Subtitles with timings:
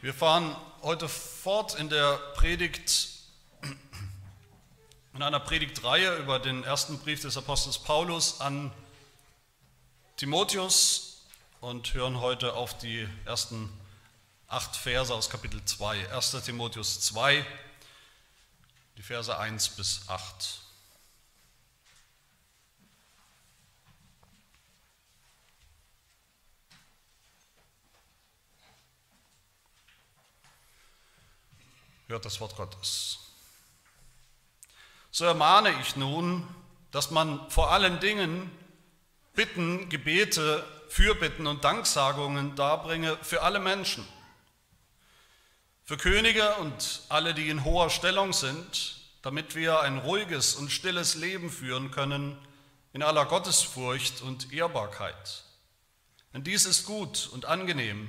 [0.00, 3.08] Wir fahren heute fort in der Predigt,
[5.12, 8.70] in einer Predigtreihe über den ersten Brief des Apostels Paulus an
[10.16, 11.24] Timotheus
[11.60, 13.68] und hören heute auf die ersten
[14.46, 16.14] acht Verse aus Kapitel 2.
[16.14, 16.30] 1.
[16.44, 17.44] Timotheus 2,
[18.98, 20.60] die Verse 1 bis 8.
[32.08, 33.18] hört das Wort Gottes.
[35.10, 36.46] So ermahne ich nun,
[36.90, 38.50] dass man vor allen Dingen
[39.34, 44.06] Bitten, Gebete, Fürbitten und Danksagungen darbringe für alle Menschen,
[45.84, 51.14] für Könige und alle, die in hoher Stellung sind, damit wir ein ruhiges und stilles
[51.14, 52.38] Leben führen können
[52.92, 55.44] in aller Gottesfurcht und Ehrbarkeit.
[56.32, 58.08] Denn dies ist gut und angenehm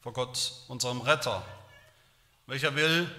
[0.00, 1.44] vor Gott, unserem Retter,
[2.46, 3.10] welcher will,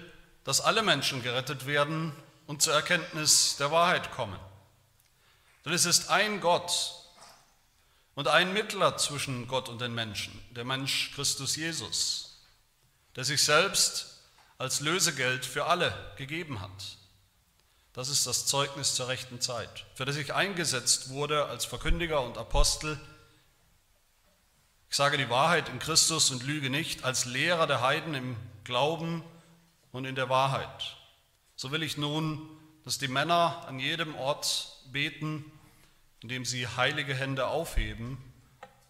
[0.48, 2.10] dass alle Menschen gerettet werden
[2.46, 4.40] und zur Erkenntnis der Wahrheit kommen.
[5.66, 6.94] Denn es ist ein Gott
[8.14, 12.40] und ein Mittler zwischen Gott und den Menschen, der Mensch Christus Jesus,
[13.14, 14.22] der sich selbst
[14.56, 16.96] als Lösegeld für alle gegeben hat.
[17.92, 22.38] Das ist das Zeugnis zur rechten Zeit, für das ich eingesetzt wurde als Verkündiger und
[22.38, 22.98] Apostel.
[24.88, 29.22] Ich sage die Wahrheit in Christus und lüge nicht, als Lehrer der Heiden im Glauben
[29.92, 30.96] und in der Wahrheit.
[31.56, 32.48] So will ich nun,
[32.84, 35.44] dass die Männer an jedem Ort beten,
[36.22, 38.18] indem sie heilige Hände aufheben,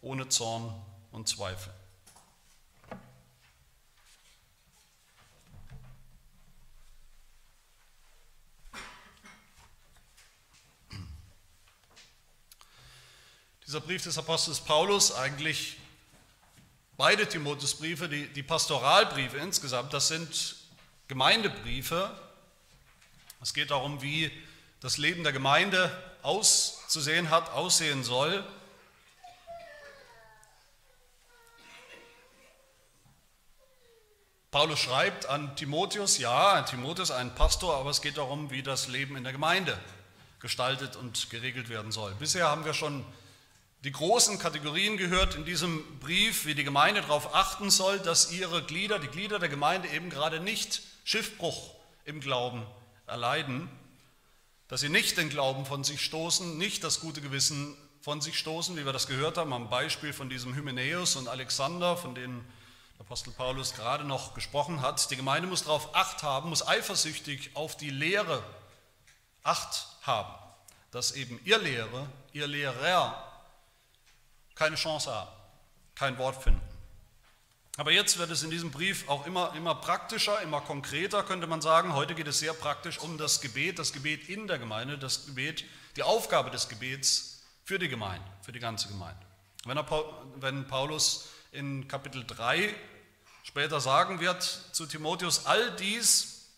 [0.03, 0.75] ohne Zorn
[1.11, 1.73] und Zweifel.
[13.67, 15.77] Dieser Brief des Apostels Paulus, eigentlich
[16.97, 20.58] beide Timotheusbriefe, die, die Pastoralbriefe insgesamt, das sind
[21.09, 22.11] Gemeindebriefe.
[23.41, 24.31] Es geht darum, wie
[24.81, 25.91] das Leben der Gemeinde
[26.23, 28.45] auszusehen hat, aussehen soll.
[34.51, 39.17] Paulus schreibt an Timotheus, ja, Timotheus, ein Pastor, aber es geht darum, wie das Leben
[39.17, 39.79] in der Gemeinde
[40.41, 42.15] gestaltet und geregelt werden soll.
[42.15, 43.05] Bisher haben wir schon
[43.85, 48.63] die großen Kategorien gehört in diesem Brief, wie die Gemeinde darauf achten soll, dass ihre
[48.63, 51.75] Glieder, die Glieder der Gemeinde eben gerade nicht Schiffbruch
[52.05, 52.67] im Glauben
[53.07, 53.71] erleiden,
[54.69, 58.77] dass sie nicht den Glauben von sich stoßen, nicht das gute Gewissen von sich stoßen,
[58.77, 62.47] wie wir das gehört haben am Beispiel von diesem Hymenäus und Alexander, von denen
[62.99, 65.11] der Apostel Paulus gerade noch gesprochen hat.
[65.11, 68.43] Die Gemeinde muss darauf Acht haben, muss eifersüchtig auf die Lehre
[69.43, 70.35] Acht haben,
[70.91, 73.43] dass eben ihr Lehre, ihr Lehrer
[74.55, 75.31] keine Chance haben,
[75.95, 76.78] kein Wort finden.
[77.79, 81.61] Aber jetzt wird es in diesem Brief auch immer, immer praktischer, immer konkreter, könnte man
[81.63, 81.95] sagen.
[81.95, 85.65] Heute geht es sehr praktisch um das Gebet, das Gebet in der Gemeinde, das Gebet,
[85.95, 89.25] die Aufgabe des Gebets für die Gemeinde, für die ganze Gemeinde.
[89.65, 89.87] Wenn, er,
[90.41, 92.75] wenn Paulus in Kapitel 3
[93.45, 96.49] später sagen wird zu Timotheus, all dies,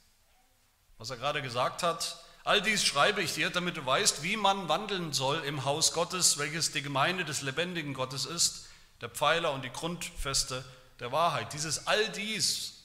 [0.96, 4.70] was er gerade gesagt hat, all dies schreibe ich dir, damit du weißt, wie man
[4.70, 8.68] wandeln soll im Haus Gottes, welches die Gemeinde des lebendigen Gottes ist,
[9.02, 10.64] der Pfeiler und die Grundfeste
[11.00, 11.52] der Wahrheit.
[11.52, 12.84] Dieses all dies,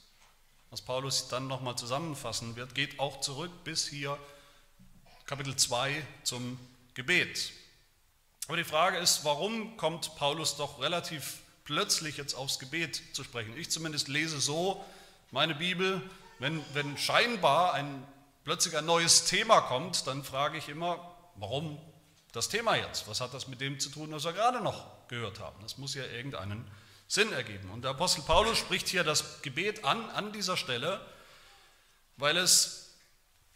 [0.69, 4.17] was Paulus dann nochmal zusammenfassen wird, geht auch zurück bis hier
[5.25, 6.57] Kapitel 2 zum
[6.93, 7.51] Gebet.
[8.47, 13.57] Aber die Frage ist, warum kommt Paulus doch relativ plötzlich jetzt aufs Gebet zu sprechen?
[13.57, 14.83] Ich zumindest lese so
[15.31, 16.01] meine Bibel,
[16.39, 18.05] wenn, wenn scheinbar ein,
[18.43, 21.79] plötzlich ein neues Thema kommt, dann frage ich immer, warum
[22.31, 23.07] das Thema jetzt?
[23.07, 25.55] Was hat das mit dem zu tun, was wir gerade noch gehört haben?
[25.61, 26.65] Das muss ja irgendeinen
[27.07, 27.69] Sinn ergeben.
[27.71, 31.05] Und der Apostel Paulus spricht hier das Gebet an, an dieser Stelle,
[32.17, 32.95] weil es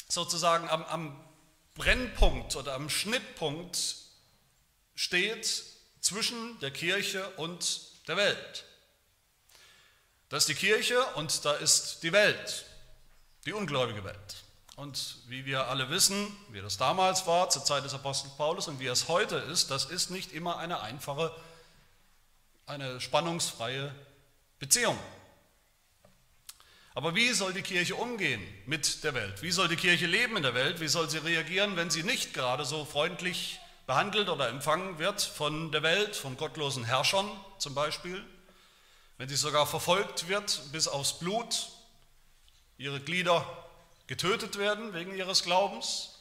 [0.07, 1.23] sozusagen am, am
[1.75, 3.95] Brennpunkt oder am Schnittpunkt
[4.95, 5.63] steht
[6.01, 8.65] zwischen der Kirche und der Welt.
[10.29, 12.65] Da ist die Kirche und da ist die Welt,
[13.45, 14.43] die ungläubige Welt.
[14.75, 18.79] Und wie wir alle wissen, wie das damals war zur Zeit des Apostels Paulus und
[18.79, 21.35] wie es heute ist, das ist nicht immer eine einfache
[22.69, 23.93] eine spannungsfreie
[24.59, 24.97] Beziehung.
[26.93, 29.41] Aber wie soll die Kirche umgehen mit der Welt?
[29.41, 30.79] Wie soll die Kirche leben in der Welt?
[30.79, 35.71] Wie soll sie reagieren, wenn sie nicht gerade so freundlich behandelt oder empfangen wird von
[35.71, 38.23] der Welt, von gottlosen Herrschern zum Beispiel?
[39.17, 41.69] Wenn sie sogar verfolgt wird bis aufs Blut,
[42.77, 43.45] ihre Glieder
[44.07, 46.19] getötet werden wegen ihres Glaubens?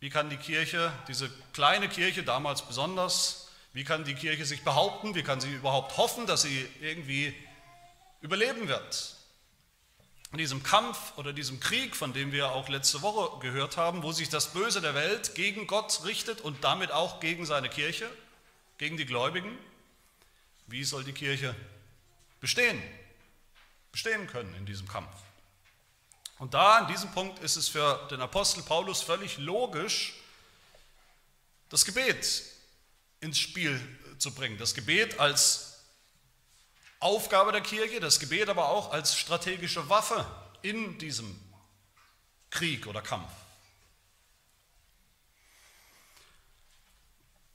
[0.00, 3.47] Wie kann die Kirche, diese kleine Kirche damals besonders,
[3.78, 5.14] wie kann die Kirche sich behaupten?
[5.14, 7.32] Wie kann sie überhaupt hoffen, dass sie irgendwie
[8.20, 9.14] überleben wird.
[10.32, 14.10] In diesem Kampf oder diesem Krieg, von dem wir auch letzte Woche gehört haben, wo
[14.10, 18.10] sich das Böse der Welt gegen Gott richtet und damit auch gegen seine Kirche,
[18.78, 19.56] gegen die Gläubigen,
[20.66, 21.54] wie soll die Kirche
[22.40, 22.82] bestehen,
[23.92, 25.14] bestehen können in diesem Kampf?
[26.40, 30.14] Und da, an diesem Punkt, ist es für den Apostel Paulus völlig logisch,
[31.68, 32.57] das Gebet
[33.20, 33.80] ins Spiel
[34.18, 34.58] zu bringen.
[34.58, 35.84] Das Gebet als
[37.00, 40.26] Aufgabe der Kirche, das Gebet aber auch als strategische Waffe
[40.62, 41.38] in diesem
[42.50, 43.30] Krieg oder Kampf.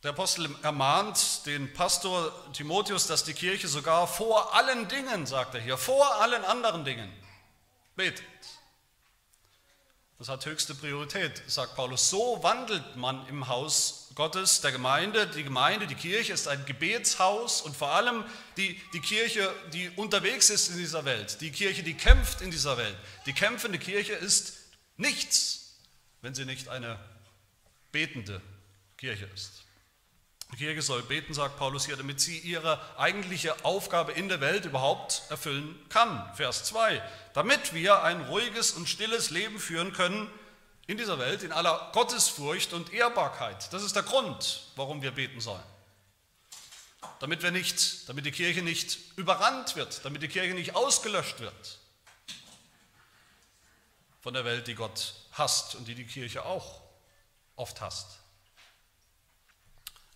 [0.03, 5.61] Der Apostel ermahnt den Pastor Timotheus, dass die Kirche sogar vor allen Dingen, sagt er
[5.61, 7.11] hier, vor allen anderen Dingen
[7.95, 8.23] betet.
[10.19, 12.09] Das hat höchste Priorität, sagt Paulus.
[12.09, 15.27] So wandelt man im Haus Gottes, der Gemeinde.
[15.27, 18.23] Die Gemeinde, die Kirche ist ein Gebetshaus und vor allem
[18.57, 22.77] die, die Kirche, die unterwegs ist in dieser Welt, die Kirche, die kämpft in dieser
[22.77, 22.95] Welt.
[23.25, 24.53] Die kämpfende Kirche ist
[24.97, 25.75] nichts,
[26.21, 26.99] wenn sie nicht eine
[27.91, 28.41] betende
[28.97, 29.62] Kirche ist.
[30.53, 34.65] Die Kirche soll beten, sagt Paulus hier, damit sie ihre eigentliche Aufgabe in der Welt
[34.65, 36.31] überhaupt erfüllen kann.
[36.35, 37.01] Vers 2.
[37.33, 40.29] Damit wir ein ruhiges und stilles Leben führen können
[40.85, 43.73] in dieser Welt, in aller Gottesfurcht und Ehrbarkeit.
[43.73, 45.63] Das ist der Grund, warum wir beten sollen.
[47.19, 51.79] Damit wir nicht, damit die Kirche nicht überrannt wird, damit die Kirche nicht ausgelöscht wird
[54.21, 56.79] von der Welt, die Gott hasst und die die Kirche auch
[57.55, 58.19] oft hasst.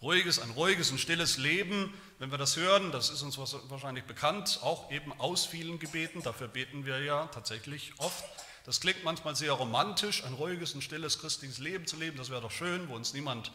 [0.01, 4.59] Ruhiges, ein ruhiges und stilles Leben, wenn wir das hören, das ist uns wahrscheinlich bekannt,
[4.61, 8.23] auch eben aus vielen Gebeten, dafür beten wir ja tatsächlich oft.
[8.63, 12.41] Das klingt manchmal sehr romantisch, ein ruhiges und stilles christliches Leben zu leben, das wäre
[12.41, 13.51] doch schön, wo uns niemand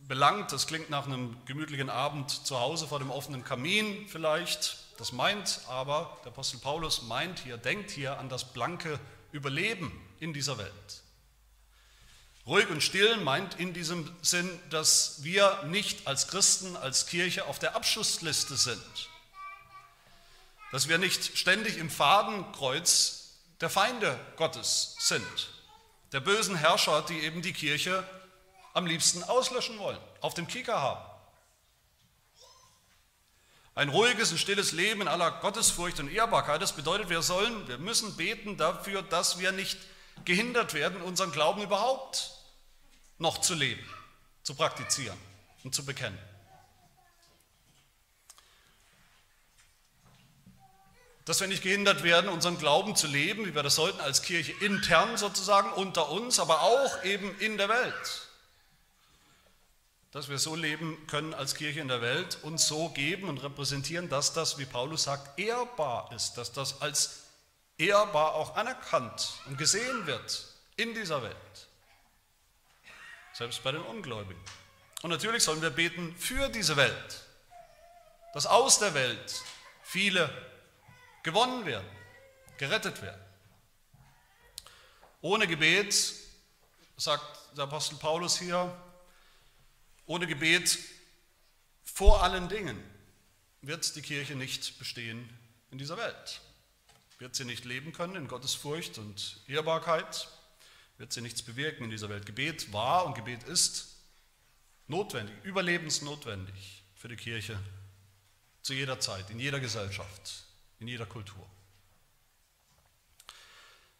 [0.00, 0.52] belangt.
[0.52, 4.78] Das klingt nach einem gemütlichen Abend zu Hause vor dem offenen Kamin vielleicht.
[4.98, 8.98] Das meint aber, der Apostel Paulus meint hier, denkt hier an das blanke
[9.32, 11.02] Überleben in dieser Welt.
[12.46, 17.58] Ruhig und still meint in diesem Sinn, dass wir nicht als Christen, als Kirche auf
[17.58, 19.08] der Abschussliste sind.
[20.72, 25.50] Dass wir nicht ständig im Fadenkreuz der Feinde Gottes sind.
[26.12, 28.04] Der bösen Herrscher, die eben die Kirche
[28.72, 31.04] am liebsten auslöschen wollen, auf dem Kieker haben.
[33.74, 37.78] Ein ruhiges und stilles Leben in aller Gottesfurcht und Ehrbarkeit, das bedeutet, wir sollen, wir
[37.78, 39.78] müssen beten dafür, dass wir nicht
[40.24, 42.32] gehindert werden, unseren Glauben überhaupt
[43.18, 43.84] noch zu leben,
[44.42, 45.18] zu praktizieren
[45.62, 46.18] und zu bekennen.
[51.26, 54.52] Dass wir nicht gehindert werden, unseren Glauben zu leben, wie wir das sollten als Kirche
[54.64, 58.28] intern sozusagen unter uns, aber auch eben in der Welt.
[60.12, 64.08] Dass wir so leben können als Kirche in der Welt und so geben und repräsentieren,
[64.08, 67.19] dass das, wie Paulus sagt, ehrbar ist, dass das als
[67.80, 70.46] ehrbar auch anerkannt und gesehen wird
[70.76, 71.68] in dieser Welt.
[73.32, 74.42] Selbst bei den Ungläubigen.
[75.02, 77.24] Und natürlich sollen wir beten für diese Welt,
[78.34, 79.42] dass aus der Welt
[79.82, 80.30] viele
[81.22, 81.88] gewonnen werden,
[82.58, 83.20] gerettet werden.
[85.22, 85.94] Ohne Gebet,
[86.96, 88.74] sagt der Apostel Paulus hier,
[90.06, 90.78] ohne Gebet
[91.82, 92.78] vor allen Dingen
[93.62, 95.28] wird die Kirche nicht bestehen
[95.70, 96.40] in dieser Welt
[97.20, 100.28] wird sie nicht leben können in Gottes Furcht und Ehrbarkeit,
[100.96, 102.24] wird sie nichts bewirken in dieser Welt.
[102.26, 103.94] Gebet war und Gebet ist
[104.88, 107.58] notwendig, überlebensnotwendig für die Kirche
[108.62, 110.44] zu jeder Zeit, in jeder Gesellschaft,
[110.80, 111.46] in jeder Kultur.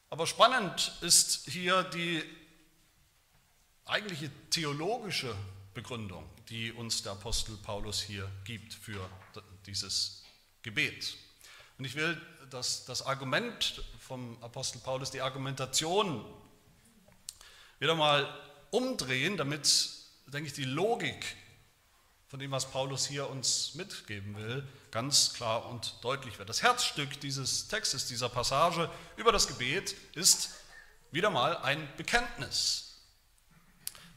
[0.08, 2.22] Aber spannend ist hier die
[3.84, 5.36] eigentliche theologische
[5.74, 9.08] Begründung, die uns der Apostel Paulus hier gibt für
[9.66, 10.24] dieses
[10.62, 11.16] Gebet.
[11.78, 16.24] Und ich will das, das Argument vom Apostel Paulus, die Argumentation
[17.78, 18.28] wieder mal
[18.70, 19.90] umdrehen, damit,
[20.26, 21.36] denke ich, die Logik
[22.28, 26.48] von dem, was Paulus hier uns mitgeben will, ganz klar und deutlich wird.
[26.48, 30.50] Das Herzstück dieses Textes, dieser Passage über das Gebet ist
[31.10, 32.89] wieder mal ein Bekenntnis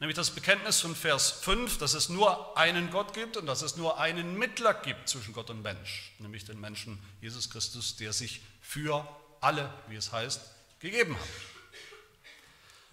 [0.00, 3.76] nämlich das Bekenntnis von Vers 5, dass es nur einen Gott gibt und dass es
[3.76, 8.40] nur einen Mittler gibt zwischen Gott und Mensch, nämlich den Menschen Jesus Christus, der sich
[8.60, 9.06] für
[9.40, 10.40] alle, wie es heißt,
[10.80, 11.28] gegeben hat.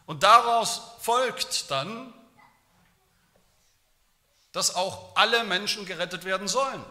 [0.06, 2.14] Und daraus folgt dann,
[4.52, 6.84] dass auch alle Menschen gerettet werden sollen.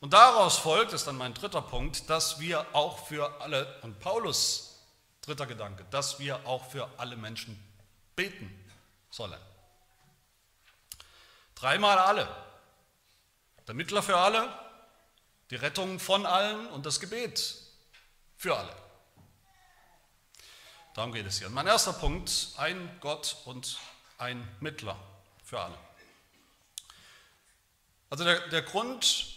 [0.00, 4.73] Und daraus folgt, ist dann mein dritter Punkt, dass wir auch für alle, und Paulus
[5.24, 7.58] Dritter Gedanke, dass wir auch für alle Menschen
[8.14, 8.50] beten
[9.10, 9.40] sollen.
[11.54, 12.28] Dreimal alle.
[13.66, 14.48] Der Mittler für alle,
[15.50, 17.54] die Rettung von allen und das Gebet
[18.36, 18.74] für alle.
[20.94, 21.46] Darum geht es hier.
[21.46, 23.78] Und mein erster Punkt, ein Gott und
[24.18, 24.96] ein Mittler
[25.44, 25.78] für alle.
[28.10, 29.33] Also der, der Grund,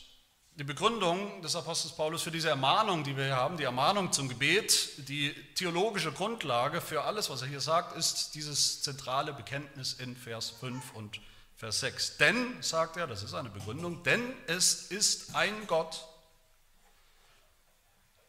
[0.58, 4.28] die Begründung des Apostels Paulus für diese Ermahnung, die wir hier haben, die Ermahnung zum
[4.28, 10.16] Gebet, die theologische Grundlage für alles, was er hier sagt, ist dieses zentrale Bekenntnis in
[10.16, 11.22] Vers 5 und
[11.56, 12.18] Vers 6.
[12.18, 16.08] Denn, sagt er, das ist eine Begründung, denn es ist ein Gott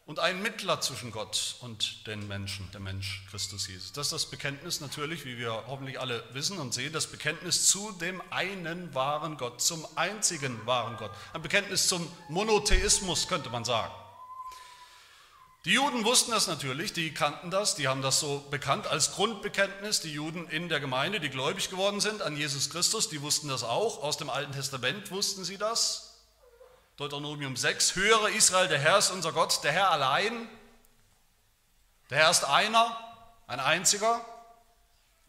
[0.09, 3.93] und ein Mittler zwischen Gott und den Menschen, der Mensch Christus Jesus.
[3.93, 7.91] Das ist das Bekenntnis natürlich, wie wir hoffentlich alle wissen und sehen, das Bekenntnis zu
[7.91, 11.11] dem einen wahren Gott, zum einzigen wahren Gott.
[11.31, 13.93] Ein Bekenntnis zum Monotheismus könnte man sagen.
[15.65, 20.01] Die Juden wussten das natürlich, die kannten das, die haben das so bekannt als Grundbekenntnis.
[20.01, 23.63] Die Juden in der Gemeinde, die gläubig geworden sind an Jesus Christus, die wussten das
[23.63, 24.01] auch.
[24.01, 26.08] Aus dem Alten Testament wussten sie das.
[26.99, 30.49] Deuteronomium 6, höre Israel, der Herr ist unser Gott, der Herr allein.
[32.09, 32.97] Der Herr ist einer,
[33.47, 34.15] ein einziger.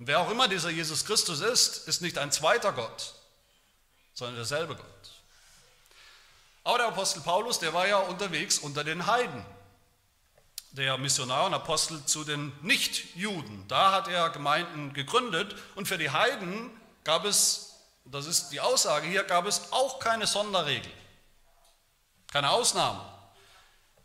[0.01, 3.15] Und wer auch immer dieser Jesus Christus ist, ist nicht ein zweiter Gott,
[4.15, 4.85] sondern derselbe Gott.
[6.65, 9.47] Aber der Apostel Paulus, der war ja unterwegs unter den Heiden.
[10.73, 13.69] Der Missionar und Apostel zu den Nichtjuden.
[13.69, 16.69] Da hat er Gemeinden gegründet und für die Heiden
[17.05, 20.91] gab es, das ist die Aussage hier, gab es auch keine Sonderregel.
[22.33, 23.01] Keine Ausnahme.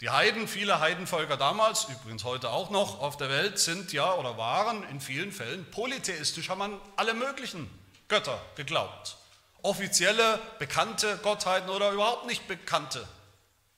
[0.02, 4.38] Die Heiden, viele Heidenvölker damals, übrigens heute auch noch auf der Welt, sind ja oder
[4.38, 7.70] waren in vielen Fällen polytheistisch, haben an alle möglichen
[8.08, 9.18] Götter geglaubt.
[9.62, 13.08] Offizielle, bekannte Gottheiten oder überhaupt nicht bekannte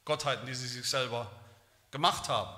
[0.05, 1.29] Gottheiten, die sie sich selber
[1.91, 2.49] gemacht haben.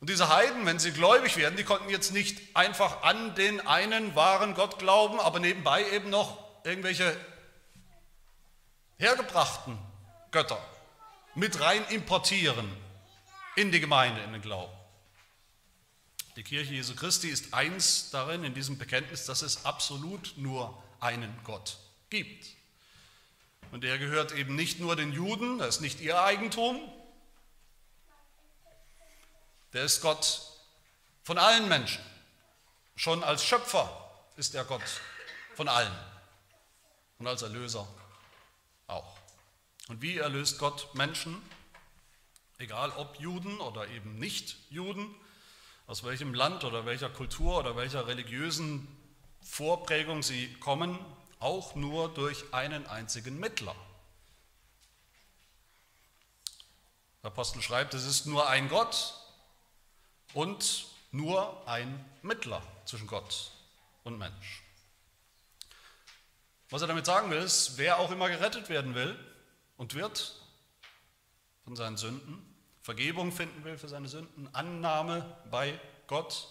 [0.00, 4.14] Und diese Heiden, wenn sie gläubig werden, die konnten jetzt nicht einfach an den einen
[4.14, 7.14] wahren Gott glauben, aber nebenbei eben noch irgendwelche
[8.96, 9.89] hergebrachten
[10.30, 10.62] Götter
[11.34, 12.70] mit rein importieren
[13.56, 14.72] in die Gemeinde, in den Glauben.
[16.36, 21.36] Die Kirche Jesu Christi ist eins darin, in diesem Bekenntnis, dass es absolut nur einen
[21.44, 22.46] Gott gibt.
[23.72, 26.80] Und er gehört eben nicht nur den Juden, das ist nicht ihr Eigentum,
[29.72, 30.40] der ist Gott
[31.22, 32.04] von allen Menschen.
[32.96, 33.88] Schon als Schöpfer
[34.36, 34.82] ist er Gott
[35.54, 35.94] von allen
[37.18, 37.86] und als Erlöser.
[39.90, 41.42] Und wie erlöst Gott Menschen,
[42.58, 45.12] egal ob Juden oder eben nicht Juden,
[45.88, 48.86] aus welchem Land oder welcher Kultur oder welcher religiösen
[49.42, 50.96] Vorprägung sie kommen,
[51.40, 53.74] auch nur durch einen einzigen Mittler.
[57.24, 59.12] Der Apostel schreibt, es ist nur ein Gott
[60.34, 63.50] und nur ein Mittler zwischen Gott
[64.04, 64.62] und Mensch.
[66.68, 69.18] Was er damit sagen will, ist, wer auch immer gerettet werden will,
[69.80, 70.34] und wird
[71.64, 72.38] von seinen Sünden,
[72.82, 76.48] Vergebung finden will für seine Sünden, Annahme bei Gott,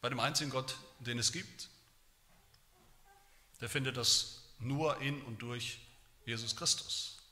[0.00, 1.68] bei dem einzigen Gott, den es gibt,
[3.60, 5.78] der findet das nur in und durch
[6.26, 7.22] Jesus Christus.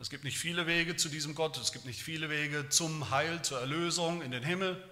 [0.00, 3.42] Es gibt nicht viele Wege zu diesem Gott, es gibt nicht viele Wege zum Heil,
[3.42, 4.82] zur Erlösung in den Himmel.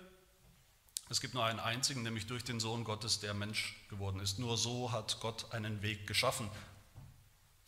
[1.09, 4.39] Es gibt nur einen einzigen, nämlich durch den Sohn Gottes, der Mensch geworden ist.
[4.39, 6.49] Nur so hat Gott einen Weg geschaffen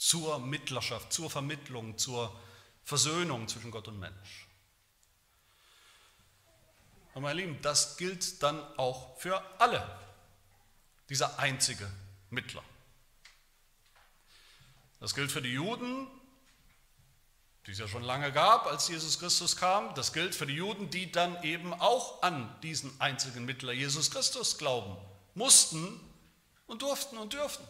[0.02, 2.36] zur Mittlerschaft, zur Vermittlung, zur
[2.82, 4.48] Versöhnung zwischen Gott und Mensch.
[7.14, 9.96] Und meine Lieben, das gilt dann auch für alle,
[11.08, 11.88] dieser einzige
[12.30, 12.64] Mittler.
[14.98, 16.08] Das gilt für die Juden,
[17.66, 19.94] die es ja schon lange gab, als Jesus Christus kam.
[19.94, 24.58] Das gilt für die Juden, die dann eben auch an diesen einzigen Mittler Jesus Christus
[24.58, 24.96] glauben
[25.34, 26.00] mussten
[26.66, 27.64] und durften und dürften.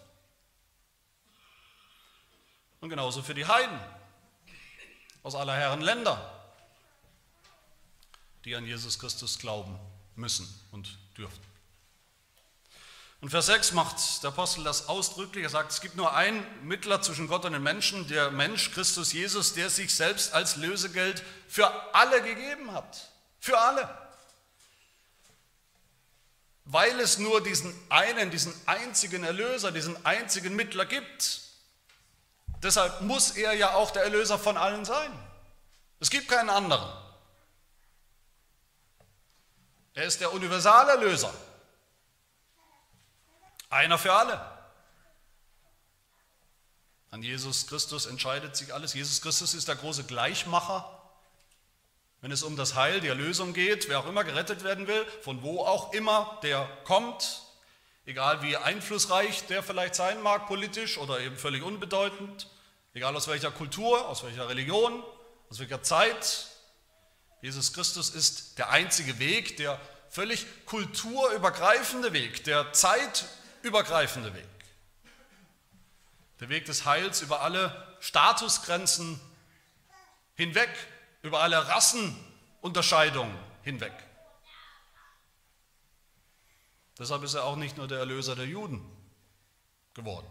[2.83, 3.79] Und genauso für die Heiden
[5.23, 6.19] aus aller Herren Länder,
[8.45, 9.79] die an Jesus Christus glauben
[10.17, 11.41] müssen und dürfen.
[13.21, 15.45] Und Vers 6 macht der Apostel das ausdrücklich.
[15.45, 19.13] Er sagt, es gibt nur einen Mittler zwischen Gott und den Menschen, der Mensch Christus
[19.13, 23.13] Jesus, der sich selbst als Lösegeld für alle gegeben hat.
[23.39, 23.97] Für alle.
[26.65, 31.42] Weil es nur diesen einen, diesen einzigen Erlöser, diesen einzigen Mittler gibt,
[32.63, 35.13] Deshalb muss er ja auch der Erlöser von allen sein.
[35.99, 36.89] Es gibt keinen anderen.
[39.95, 41.33] Er ist der Universalerlöser.
[43.69, 44.41] Einer für alle.
[47.11, 48.95] An Jesus Christus entscheidet sich alles.
[48.95, 50.99] Jesus Christus ist der große Gleichmacher.
[52.21, 55.43] Wenn es um das Heil, die Erlösung geht, wer auch immer gerettet werden will, von
[55.43, 57.43] wo auch immer der kommt,
[58.07, 62.47] egal wie einflussreich der vielleicht sein mag politisch oder eben völlig unbedeutend,
[62.95, 65.03] Egal aus welcher Kultur, aus welcher Religion,
[65.49, 66.49] aus welcher Zeit.
[67.41, 69.81] Jesus Christus ist der einzige Weg, der
[70.11, 74.47] völlig kulturübergreifende Weg, der zeitübergreifende Weg.
[76.41, 79.19] Der Weg des Heils über alle Statusgrenzen
[80.35, 80.71] hinweg,
[81.23, 83.93] über alle Rassenunterscheidungen hinweg.
[86.99, 88.85] Deshalb ist er auch nicht nur der Erlöser der Juden
[89.95, 90.31] geworden,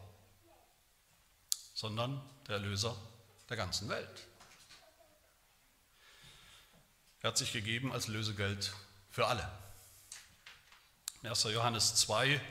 [1.73, 2.95] sondern der Erlöser
[3.49, 4.27] der ganzen Welt.
[7.21, 8.73] Er hat sich gegeben als Lösegeld
[9.09, 9.47] für alle.
[11.23, 11.43] 1.
[11.43, 12.41] Johannes 2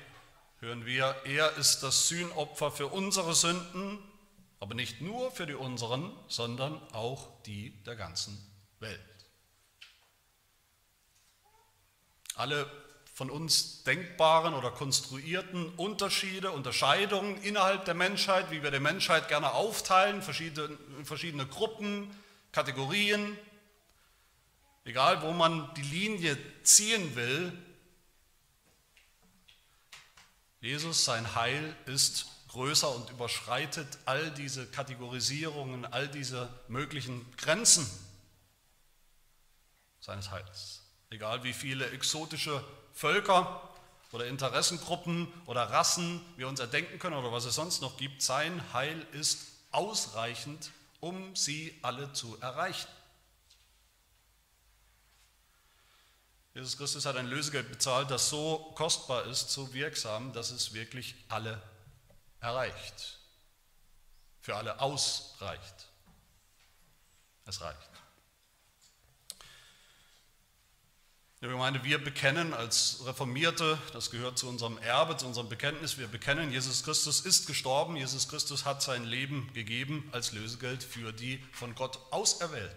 [0.61, 3.99] hören wir, er ist das Sühnopfer für unsere Sünden,
[4.61, 8.39] aber nicht nur für die unseren, sondern auch die der ganzen
[8.79, 9.01] Welt.
[12.35, 12.71] Alle
[13.21, 19.53] von uns denkbaren oder konstruierten Unterschiede, Unterscheidungen innerhalb der Menschheit, wie wir die Menschheit gerne
[19.53, 22.11] aufteilen, verschiedene, verschiedene Gruppen,
[22.51, 23.37] Kategorien,
[24.87, 27.53] egal wo man die Linie ziehen will,
[30.63, 37.87] Jesus, sein Heil ist größer und überschreitet all diese Kategorisierungen, all diese möglichen Grenzen
[40.01, 40.81] seines Heils.
[41.11, 42.65] Egal wie viele exotische
[42.95, 43.69] Völker
[44.13, 48.73] oder Interessengruppen oder Rassen wir uns erdenken können oder was es sonst noch gibt, sein
[48.73, 52.89] Heil ist ausreichend, um sie alle zu erreichen.
[56.55, 61.15] Jesus Christus hat ein Lösegeld bezahlt, das so kostbar ist, so wirksam, dass es wirklich
[61.29, 61.61] alle
[62.41, 63.19] erreicht.
[64.43, 65.89] Für alle ausreicht.
[67.47, 67.91] Es reicht.
[71.43, 76.07] Ja, Gemeinde, wir bekennen als Reformierte, das gehört zu unserem Erbe, zu unserem Bekenntnis, wir
[76.07, 81.43] bekennen, Jesus Christus ist gestorben, Jesus Christus hat sein Leben gegeben als Lösegeld für die
[81.53, 82.77] von Gott Auserwählten.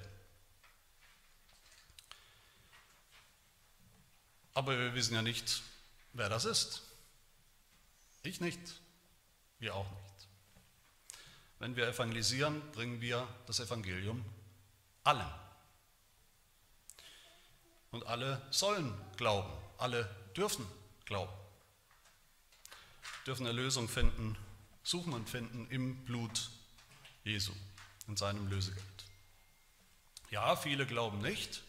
[4.54, 5.62] Aber wir wissen ja nicht,
[6.14, 6.84] wer das ist.
[8.22, 8.62] Ich nicht,
[9.60, 10.28] wir auch nicht.
[11.60, 14.24] Wenn wir evangelisieren, bringen wir das Evangelium
[15.04, 15.43] allen.
[17.94, 20.68] Und alle sollen glauben, alle dürfen
[21.06, 21.32] glauben,
[23.28, 24.36] dürfen Erlösung finden,
[24.82, 26.50] suchen und finden im Blut
[27.24, 27.54] Jesu,
[28.08, 28.84] in seinem Lösegeld.
[30.32, 31.62] Ja, viele glauben nicht,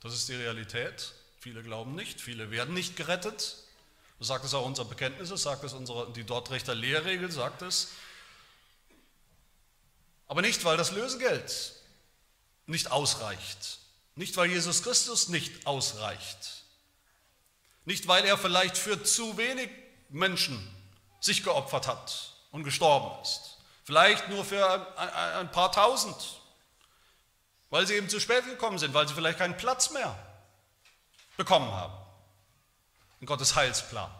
[0.00, 3.58] das ist die Realität, viele glauben nicht, viele werden nicht gerettet,
[4.18, 7.92] das sagt es auch unser Bekenntnis, das sagt es unsere, die Dortrechter Lehrregel, sagt es.
[10.26, 11.72] Aber nicht, weil das Lösegeld
[12.66, 13.78] nicht ausreicht,
[14.14, 16.64] nicht, weil Jesus Christus nicht ausreicht.
[17.84, 19.70] Nicht, weil er vielleicht für zu wenig
[20.08, 20.74] Menschen
[21.20, 23.58] sich geopfert hat und gestorben ist.
[23.84, 24.96] Vielleicht nur für
[25.38, 26.40] ein paar tausend,
[27.70, 30.16] weil sie eben zu spät gekommen sind, weil sie vielleicht keinen Platz mehr
[31.36, 31.94] bekommen haben
[33.20, 34.10] in Gottes Heilsplan.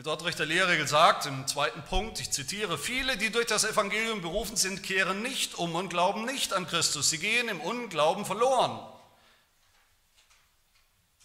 [0.00, 4.56] Die Dortrechter Lehrregel sagt im zweiten Punkt, ich zitiere, viele, die durch das Evangelium berufen
[4.56, 7.10] sind, kehren nicht um und glauben nicht an Christus.
[7.10, 8.78] Sie gehen im Unglauben verloren.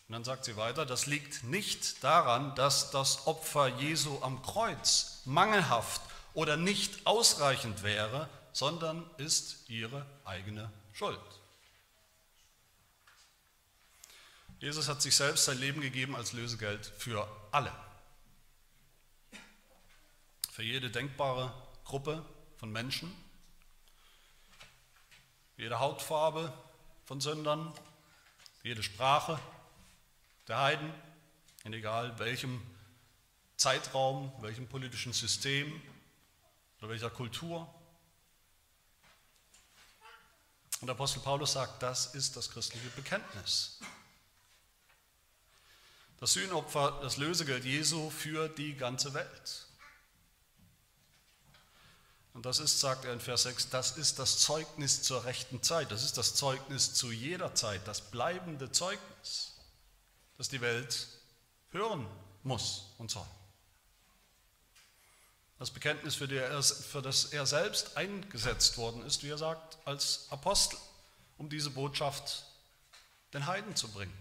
[0.09, 5.21] Und dann sagt sie weiter, das liegt nicht daran, dass das Opfer Jesu am Kreuz
[5.23, 6.01] mangelhaft
[6.33, 11.17] oder nicht ausreichend wäre, sondern ist ihre eigene Schuld.
[14.59, 17.71] Jesus hat sich selbst sein Leben gegeben als Lösegeld für alle
[20.55, 23.13] für jede denkbare Gruppe von Menschen,
[25.57, 26.53] jede Hautfarbe
[27.03, 27.73] von Sündern,
[28.63, 29.37] jede Sprache
[30.47, 30.93] der Heiden,
[31.65, 32.61] in egal welchem
[33.57, 35.81] Zeitraum, welchem politischen System
[36.77, 37.67] oder welcher Kultur.
[40.79, 43.81] Und Apostel Paulus sagt, das ist das christliche Bekenntnis.
[46.21, 49.64] Das Sühnopfer, das Lösegeld Jesu für die ganze Welt.
[52.35, 55.89] Und das ist, sagt er in Vers 6, das ist das Zeugnis zur rechten Zeit.
[55.89, 59.55] Das ist das Zeugnis zu jeder Zeit, das bleibende Zeugnis,
[60.37, 61.07] das die Welt
[61.71, 62.05] hören
[62.43, 63.25] muss und soll.
[65.59, 70.27] Das Bekenntnis, für, er, für das er selbst eingesetzt worden ist, wie er sagt, als
[70.29, 70.77] Apostel,
[71.37, 72.43] um diese Botschaft
[73.33, 74.13] den Heiden zu bringen.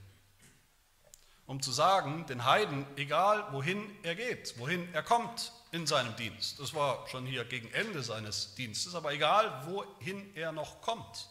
[1.46, 6.60] Um zu sagen, den Heiden, egal wohin er geht, wohin er kommt, in seinem Dienst.
[6.60, 11.28] Das war schon hier gegen Ende seines Dienstes, aber egal, wohin er noch kommt,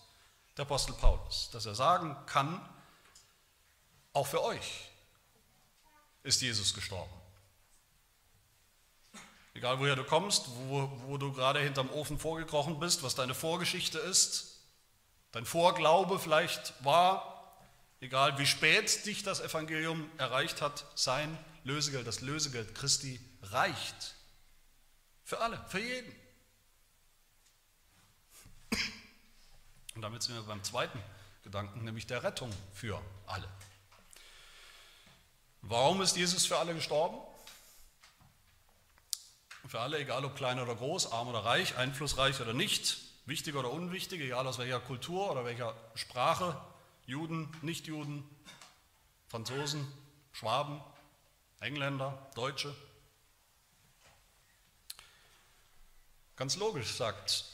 [0.57, 2.61] der Apostel Paulus, dass er sagen kann,
[4.11, 4.89] auch für euch
[6.23, 7.11] ist Jesus gestorben.
[9.53, 13.97] Egal woher du kommst, wo, wo du gerade hinterm Ofen vorgekrochen bist, was deine Vorgeschichte
[13.97, 14.59] ist,
[15.31, 17.55] dein Vorglaube vielleicht war,
[18.01, 24.15] egal wie spät dich das Evangelium erreicht hat, sein Lösegeld, das Lösegeld Christi reicht.
[25.33, 26.15] Für alle, für jeden.
[29.95, 31.01] Und damit sind wir beim zweiten
[31.43, 33.49] Gedanken, nämlich der Rettung für alle.
[35.63, 37.17] Warum ist Jesus für alle gestorben?
[39.67, 43.71] Für alle, egal ob klein oder groß, arm oder reich, einflussreich oder nicht, wichtig oder
[43.71, 46.61] unwichtig, egal aus welcher Kultur oder welcher Sprache,
[47.07, 48.23] Juden, Nichtjuden,
[49.29, 49.91] Franzosen,
[50.31, 50.79] Schwaben,
[51.59, 52.75] Engländer, Deutsche.
[56.35, 57.45] Ganz logisch, sagt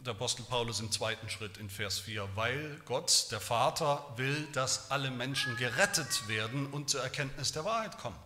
[0.00, 4.90] der Apostel Paulus im zweiten Schritt in Vers 4, weil Gott, der Vater, will, dass
[4.90, 8.18] alle Menschen gerettet werden und zur Erkenntnis der Wahrheit kommen.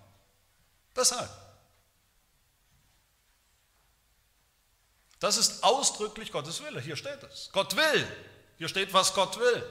[0.96, 1.30] Deshalb.
[5.20, 6.80] Das ist ausdrücklich Gottes Wille.
[6.80, 7.50] Hier steht es.
[7.52, 8.06] Gott will.
[8.56, 9.64] Hier steht, was Gott will.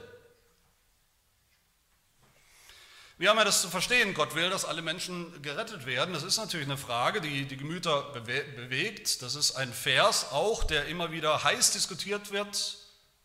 [3.18, 4.14] Wie haben wir das zu verstehen?
[4.14, 6.14] Gott will, dass alle Menschen gerettet werden.
[6.14, 9.22] Das ist natürlich eine Frage, die die Gemüter bewegt.
[9.22, 12.78] Das ist ein Vers auch, der immer wieder heiß diskutiert wird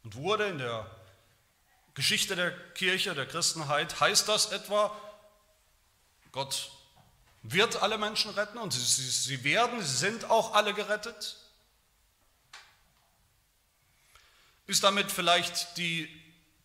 [0.03, 0.89] und wurde in der
[1.93, 3.99] Geschichte der Kirche, der Christenheit.
[3.99, 4.99] Heißt das etwa,
[6.31, 6.71] Gott
[7.43, 11.37] wird alle Menschen retten und sie, sie, sie werden, sie sind auch alle gerettet?
[14.65, 16.09] Ist damit vielleicht die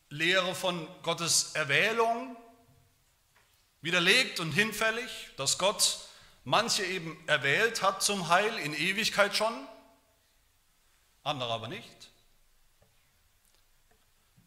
[0.08, 2.34] Lehre von Gottes Erwählung
[3.80, 6.08] widerlegt und hinfällig, dass Gott
[6.44, 9.54] manche eben erwählt hat zum Heil in Ewigkeit schon,
[11.22, 12.10] andere aber nicht?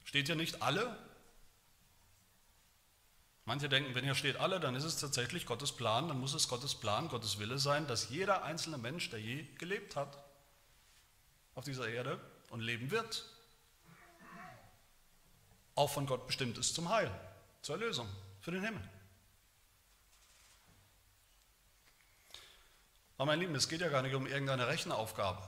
[0.04, 0.98] Steht hier nicht alle?
[3.46, 6.48] Manche denken, wenn hier steht alle, dann ist es tatsächlich Gottes Plan, dann muss es
[6.48, 10.18] Gottes Plan, Gottes Wille sein, dass jeder einzelne Mensch, der je gelebt hat,
[11.56, 13.26] auf dieser Erde und leben wird,
[15.76, 17.12] auch von Gott bestimmt ist zum Heil,
[17.62, 18.08] zur Erlösung,
[18.42, 18.82] für den Himmel.
[23.22, 25.48] Aber mein Lieben, es geht ja gar nicht um irgendeine Rechenaufgabe.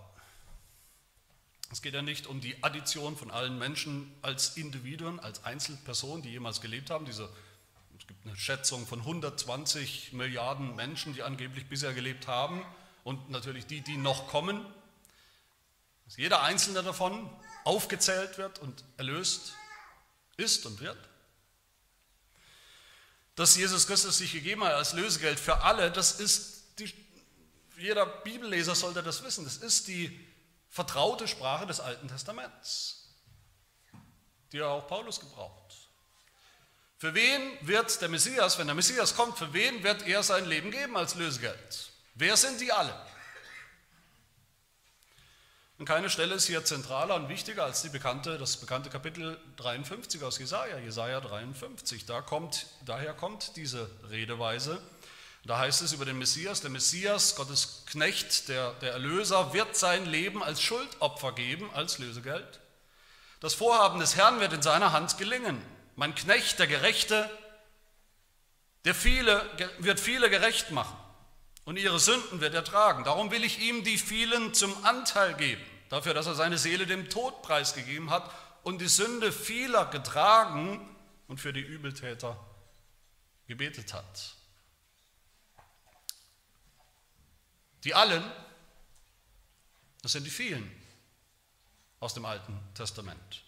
[1.72, 6.30] Es geht ja nicht um die Addition von allen Menschen als Individuen, als Einzelpersonen, die
[6.30, 7.06] jemals gelebt haben.
[7.06, 7.28] Diese,
[7.98, 12.64] es gibt eine Schätzung von 120 Milliarden Menschen, die angeblich bisher gelebt haben
[13.04, 14.64] und natürlich die, die noch kommen.
[16.06, 17.28] Dass jeder einzelne davon
[17.64, 19.56] aufgezählt wird und erlöst
[20.38, 21.10] ist und wird.
[23.34, 26.94] Dass Jesus Christus sich gegeben hat als Lösegeld für alle, das ist die,
[27.78, 30.20] jeder Bibelleser sollte das wissen, das ist die
[30.70, 33.10] vertraute Sprache des Alten Testaments,
[34.52, 35.64] die ja auch Paulus gebraucht.
[36.98, 40.72] Für wen wird der Messias, wenn der Messias kommt, für wen wird er sein Leben
[40.72, 41.92] geben als Lösegeld?
[42.16, 42.96] Wer sind die alle?
[45.78, 50.24] Und keine Stelle ist hier zentraler und wichtiger als die bekannte, das bekannte Kapitel 53
[50.24, 52.06] aus Jesaja, Jesaja 53.
[52.06, 54.82] Da kommt, daher kommt diese Redeweise.
[55.46, 60.06] Da heißt es über den Messias, der Messias, Gottes Knecht, der, der Erlöser, wird sein
[60.06, 62.62] Leben als Schuldopfer geben, als Lösegeld.
[63.42, 65.62] Das Vorhaben des Herrn wird in seiner Hand gelingen.
[65.96, 67.30] Mein Knecht, der Gerechte,
[68.86, 69.46] der viele,
[69.80, 70.98] wird viele gerecht machen
[71.66, 73.04] und ihre Sünden wird er tragen.
[73.04, 77.10] Darum will ich ihm die vielen zum Anteil geben dafür, dass er seine Seele dem
[77.10, 78.30] Tod preisgegeben hat
[78.64, 80.80] und die Sünde vieler getragen
[81.28, 82.36] und für die Übeltäter
[83.46, 84.36] gebetet hat.
[87.84, 88.24] Die allen,
[90.02, 90.70] das sind die vielen
[92.00, 93.44] aus dem Alten Testament.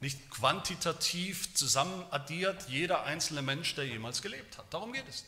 [0.00, 4.72] Nicht quantitativ zusammenaddiert jeder einzelne Mensch, der jemals gelebt hat.
[4.72, 5.24] Darum geht es.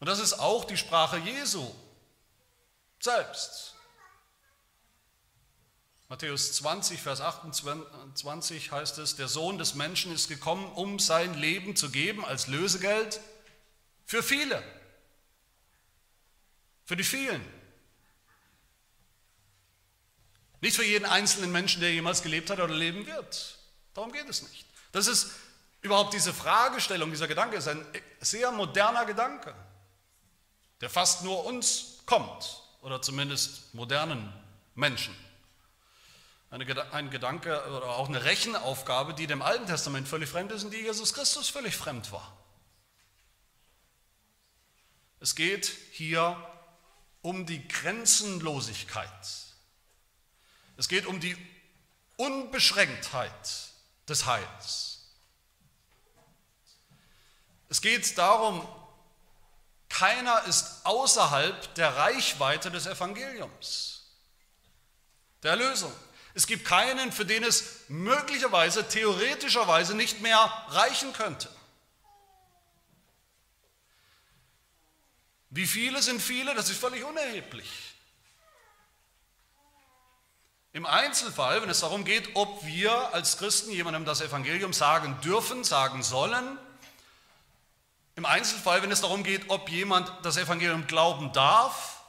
[0.00, 1.70] Und das ist auch die Sprache Jesu,
[2.98, 3.74] selbst.
[6.08, 11.76] Matthäus 20, Vers 28 heißt es, der Sohn des Menschen ist gekommen, um sein Leben
[11.76, 13.20] zu geben als Lösegeld
[14.06, 14.60] für viele,
[16.90, 17.40] für die vielen.
[20.60, 23.60] Nicht für jeden einzelnen Menschen, der jemals gelebt hat oder leben wird.
[23.94, 24.66] Darum geht es nicht.
[24.90, 25.30] Das ist
[25.82, 27.86] überhaupt diese Fragestellung, dieser Gedanke ist ein
[28.18, 29.54] sehr moderner Gedanke,
[30.80, 34.32] der fast nur uns kommt oder zumindest modernen
[34.74, 35.14] Menschen.
[36.50, 40.80] ein Gedanke oder auch eine Rechenaufgabe, die dem Alten Testament völlig fremd ist und die
[40.80, 42.36] Jesus Christus völlig fremd war.
[45.20, 46.49] Es geht hier
[47.22, 49.10] um die Grenzenlosigkeit.
[50.76, 51.36] Es geht um die
[52.16, 53.70] Unbeschränktheit
[54.08, 55.00] des Heils.
[57.68, 58.66] Es geht darum,
[59.90, 64.04] Keiner ist außerhalb der Reichweite des Evangeliums,
[65.42, 65.92] der Erlösung.
[66.32, 71.50] Es gibt keinen, für den es möglicherweise, theoretischerweise nicht mehr reichen könnte.
[75.50, 76.54] Wie viele sind viele?
[76.54, 77.68] Das ist völlig unerheblich.
[80.72, 85.64] Im Einzelfall, wenn es darum geht, ob wir als Christen jemandem das Evangelium sagen dürfen,
[85.64, 86.56] sagen sollen,
[88.14, 92.00] im Einzelfall, wenn es darum geht, ob jemand das Evangelium glauben darf,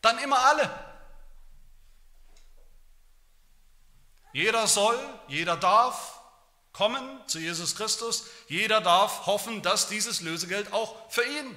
[0.00, 0.70] dann immer alle.
[4.32, 6.15] Jeder soll, jeder darf
[6.76, 11.56] kommen zu Jesus Christus, jeder darf hoffen, dass dieses Lösegeld auch für ihn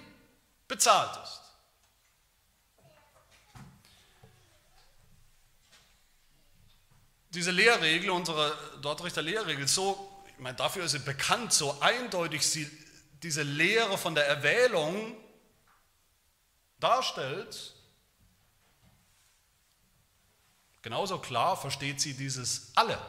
[0.68, 1.40] bezahlt ist.
[7.32, 12.70] diese Lehrregel, unsere Dortrichter Lehrregel, so, ich meine, dafür ist sie bekannt, so eindeutig sie
[13.22, 15.16] diese Lehre von der Erwählung
[16.80, 17.76] darstellt,
[20.82, 23.00] genauso klar versteht sie dieses alle,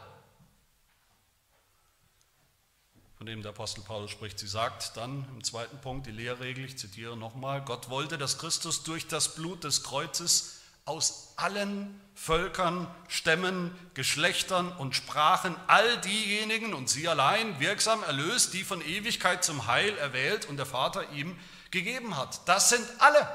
[3.21, 4.39] von dem der Apostel Paulus spricht.
[4.39, 8.83] Sie sagt dann im zweiten Punkt die Lehrregel, ich zitiere nochmal, Gott wollte, dass Christus
[8.83, 16.89] durch das Blut des Kreuzes aus allen Völkern, Stämmen, Geschlechtern und Sprachen all diejenigen und
[16.89, 21.39] sie allein wirksam erlöst, die von Ewigkeit zum Heil erwählt und der Vater ihm
[21.71, 22.49] gegeben hat.
[22.49, 23.29] Das sind alle.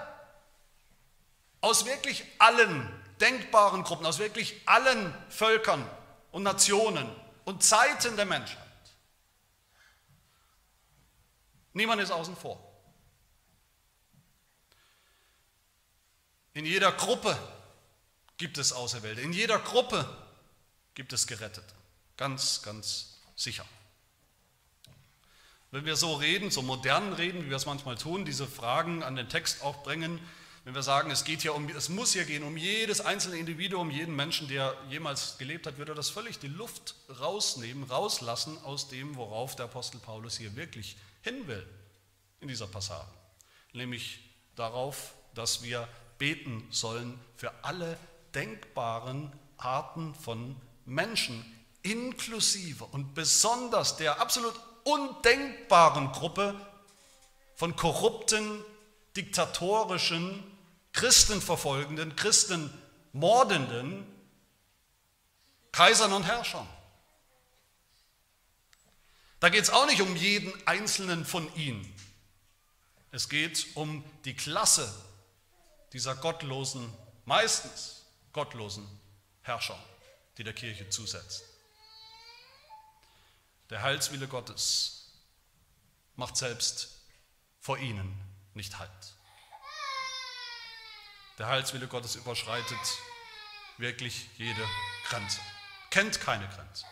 [1.62, 5.88] Aus wirklich allen denkbaren Gruppen, aus wirklich allen Völkern
[6.32, 7.08] und Nationen
[7.44, 8.65] und Zeiten der Menschheit.
[11.76, 12.58] Niemand ist außen vor.
[16.54, 17.38] In jeder Gruppe
[18.38, 19.20] gibt es Auserwählte.
[19.20, 20.10] In jeder Gruppe
[20.94, 21.74] gibt es Gerettete.
[22.16, 23.66] Ganz, ganz sicher.
[25.72, 29.18] Wenn wir so reden, so modern reden, wie wir es manchmal tun, diese Fragen an
[29.18, 30.22] den Text auch bringen,
[30.64, 33.92] wenn wir sagen, es geht hier um, es muss hier gehen um jedes einzelne Individuum,
[33.92, 39.18] jeden Menschen, der jemals gelebt hat, würde das völlig die Luft rausnehmen, rauslassen aus dem,
[39.18, 41.68] worauf der Apostel Paulus hier wirklich hin will
[42.40, 43.10] in dieser Passage.
[43.74, 44.20] Nämlich
[44.56, 45.88] darauf, dass wir
[46.20, 47.98] beten sollen für alle
[48.36, 51.44] denkbaren Arten von Menschen,
[51.82, 56.56] inklusive und besonders der absolut undenkbaren Gruppe
[57.56, 58.64] von korrupten,
[59.18, 60.44] diktatorischen,
[60.94, 64.06] Christenverfolgenden, Christenmordenden
[65.72, 66.68] Kaisern und Herrschern.
[69.46, 71.86] Da geht es auch nicht um jeden einzelnen von ihnen.
[73.12, 74.92] Es geht um die Klasse
[75.94, 76.92] dieser gottlosen,
[77.26, 78.88] meistens gottlosen
[79.44, 79.78] Herrscher,
[80.40, 81.44] die der Kirche zusetzt.
[83.70, 85.12] Der Heilswille Gottes
[86.16, 87.02] macht selbst
[87.60, 88.20] vor ihnen
[88.56, 89.14] nicht Halt.
[91.38, 92.98] Der Heilswille Gottes überschreitet
[93.78, 94.68] wirklich jede
[95.08, 95.40] Grenze,
[95.92, 96.88] kennt keine Grenze.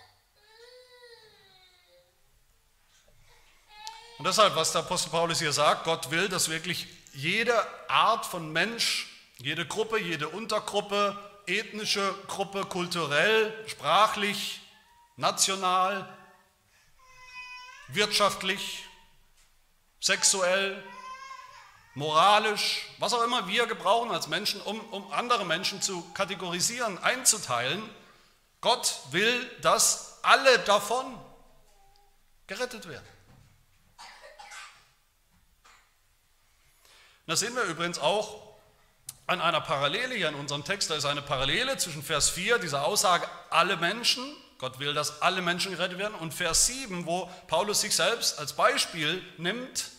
[4.17, 7.55] Und deshalb, was der Apostel Paulus hier sagt, Gott will, dass wirklich jede
[7.89, 14.61] Art von Mensch, jede Gruppe, jede Untergruppe, ethnische Gruppe, kulturell, sprachlich,
[15.17, 16.07] national,
[17.89, 18.85] wirtschaftlich,
[19.99, 20.81] sexuell,
[21.95, 27.87] moralisch, was auch immer wir gebrauchen als Menschen, um, um andere Menschen zu kategorisieren, einzuteilen.
[28.61, 31.19] Gott will, dass alle davon
[32.47, 33.12] gerettet werden.
[37.25, 38.41] Das sehen wir übrigens auch
[39.27, 40.89] an einer Parallele hier in unserem Text.
[40.89, 44.23] Da ist eine Parallele zwischen Vers 4, dieser Aussage, alle Menschen,
[44.57, 48.53] Gott will, dass alle Menschen gerettet werden, und Vers 7, wo Paulus sich selbst als
[48.53, 49.91] Beispiel nimmt,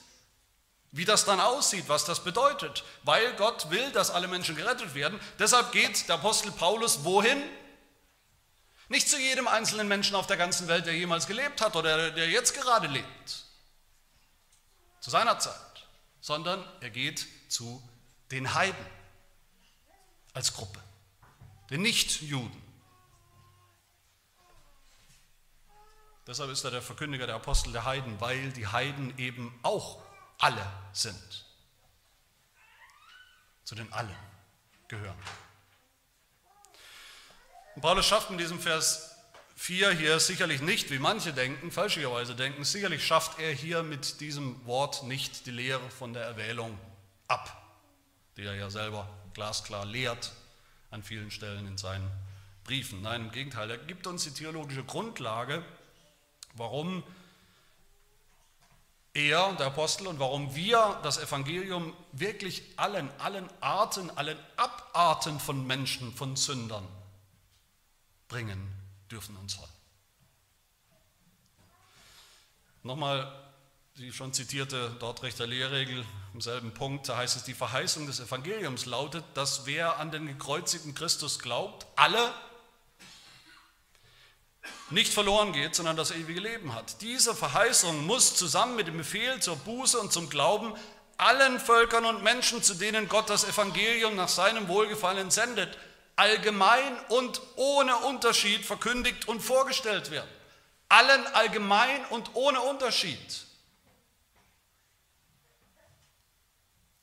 [0.92, 2.84] wie das dann aussieht, was das bedeutet.
[3.02, 5.18] Weil Gott will, dass alle Menschen gerettet werden.
[5.38, 7.42] Deshalb geht der Apostel Paulus wohin?
[8.88, 12.28] Nicht zu jedem einzelnen Menschen auf der ganzen Welt, der jemals gelebt hat oder der
[12.28, 13.44] jetzt gerade lebt.
[15.00, 15.73] Zu seiner Zeit
[16.24, 17.86] sondern er geht zu
[18.30, 18.86] den Heiden
[20.32, 20.82] als Gruppe,
[21.68, 22.62] den Nichtjuden.
[26.26, 30.02] Deshalb ist er der Verkündiger der Apostel der Heiden, weil die Heiden eben auch
[30.38, 31.44] alle sind.
[33.64, 34.16] Zu den allen
[34.88, 35.22] gehören.
[37.74, 39.13] Und Paulus schafft in diesem Vers
[39.64, 44.62] 4 hier sicherlich nicht, wie manche denken, falscherweise denken, sicherlich schafft er hier mit diesem
[44.66, 46.78] Wort nicht die Lehre von der Erwählung
[47.28, 47.64] ab,
[48.36, 50.32] die er ja selber glasklar lehrt
[50.90, 52.10] an vielen Stellen in seinen
[52.64, 53.00] Briefen.
[53.00, 55.64] Nein, im Gegenteil, er gibt uns die theologische Grundlage,
[56.52, 57.02] warum
[59.14, 65.66] er, der Apostel, und warum wir das Evangelium wirklich allen, allen Arten, allen Abarten von
[65.66, 66.86] Menschen, von Sündern
[68.28, 68.73] bringen
[69.14, 69.70] dürfen und sollen.
[72.82, 73.32] Nochmal
[73.96, 78.86] die schon zitierte Dortrechter Lehrregel im selben Punkt, da heißt es, die Verheißung des Evangeliums
[78.86, 82.34] lautet, dass wer an den gekreuzigten Christus glaubt, alle
[84.90, 87.00] nicht verloren geht, sondern das ewige Leben hat.
[87.02, 90.74] Diese Verheißung muss zusammen mit dem Befehl zur Buße und zum Glauben
[91.16, 95.78] allen Völkern und Menschen, zu denen Gott das Evangelium nach seinem Wohlgefallen sendet,
[96.16, 100.30] allgemein und ohne Unterschied verkündigt und vorgestellt werden.
[100.88, 103.44] Allen allgemein und ohne Unterschied.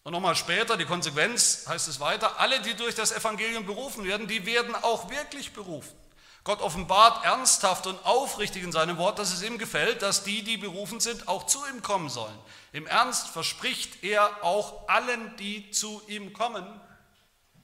[0.03, 4.27] Und nochmal später, die Konsequenz heißt es weiter, alle, die durch das Evangelium berufen werden,
[4.27, 5.95] die werden auch wirklich berufen.
[6.43, 10.57] Gott offenbart ernsthaft und aufrichtig in seinem Wort, dass es ihm gefällt, dass die, die
[10.57, 12.37] berufen sind, auch zu ihm kommen sollen.
[12.71, 16.65] Im Ernst verspricht er auch allen, die zu ihm kommen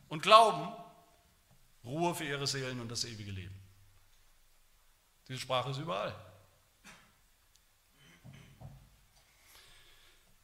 [0.09, 0.71] und glauben,
[1.87, 3.55] Ruhe für ihre Seelen und das ewige Leben.
[5.27, 6.15] Diese Sprache ist überall.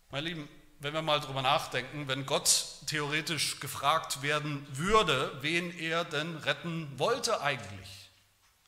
[0.10, 6.06] Meine Lieben, wenn wir mal drüber nachdenken, wenn Gott theoretisch gefragt werden würde, wen er
[6.06, 8.10] denn retten wollte eigentlich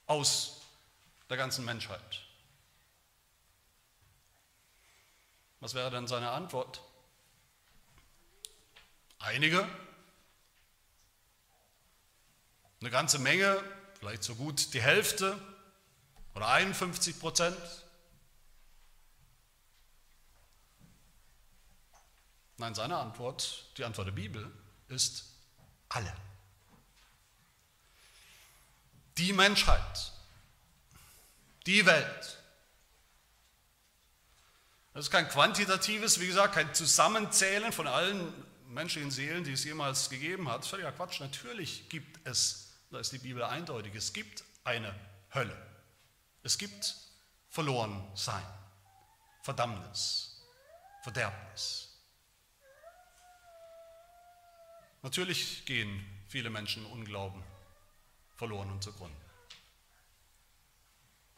[0.07, 0.61] aus
[1.29, 2.21] der ganzen Menschheit.
[5.59, 6.81] Was wäre dann seine Antwort?
[9.19, 9.67] Einige,
[12.81, 13.61] eine ganze Menge,
[13.99, 15.39] vielleicht so gut die Hälfte
[16.33, 17.57] oder 51 Prozent.
[22.57, 24.51] Nein, seine Antwort, die Antwort der Bibel,
[24.87, 25.25] ist
[25.89, 26.13] alle
[29.17, 30.11] die Menschheit,
[31.65, 32.37] die Welt.
[34.93, 38.33] Das ist kein quantitatives, wie gesagt, kein Zusammenzählen von allen
[38.69, 40.65] menschlichen Seelen, die es jemals gegeben hat.
[40.65, 41.19] Völliger Quatsch.
[41.19, 42.64] Natürlich gibt es,
[42.95, 44.95] da ist die Bibel eindeutig, es gibt eine
[45.33, 45.53] Hölle.
[46.43, 46.95] Es gibt
[47.49, 48.45] Verlorensein,
[49.41, 50.41] Verdammnis,
[51.03, 51.89] Verderbnis.
[55.01, 57.43] Natürlich gehen viele Menschen in Unglauben
[58.33, 59.17] verloren und zugrunde.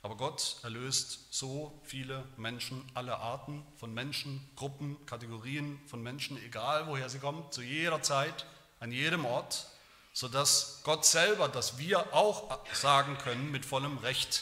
[0.03, 6.85] Aber Gott erlöst so viele Menschen, alle Arten von Menschen, Gruppen, Kategorien von Menschen, egal
[6.85, 8.45] woher sie kommen, zu jeder Zeit,
[8.79, 9.65] an jedem Ort,
[10.17, 14.41] sodass Gott selber, dass wir auch sagen können mit vollem Recht,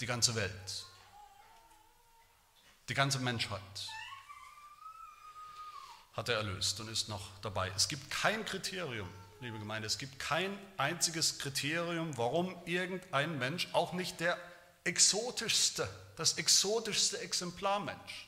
[0.00, 0.86] die ganze Welt,
[2.88, 3.60] die ganze Menschheit
[6.14, 7.70] hat er erlöst und ist noch dabei.
[7.76, 9.08] Es gibt kein Kriterium,
[9.40, 14.36] liebe Gemeinde, es gibt kein einziges Kriterium, warum irgendein Mensch, auch nicht der
[14.82, 18.26] exotischste, das exotischste Exemplarmensch,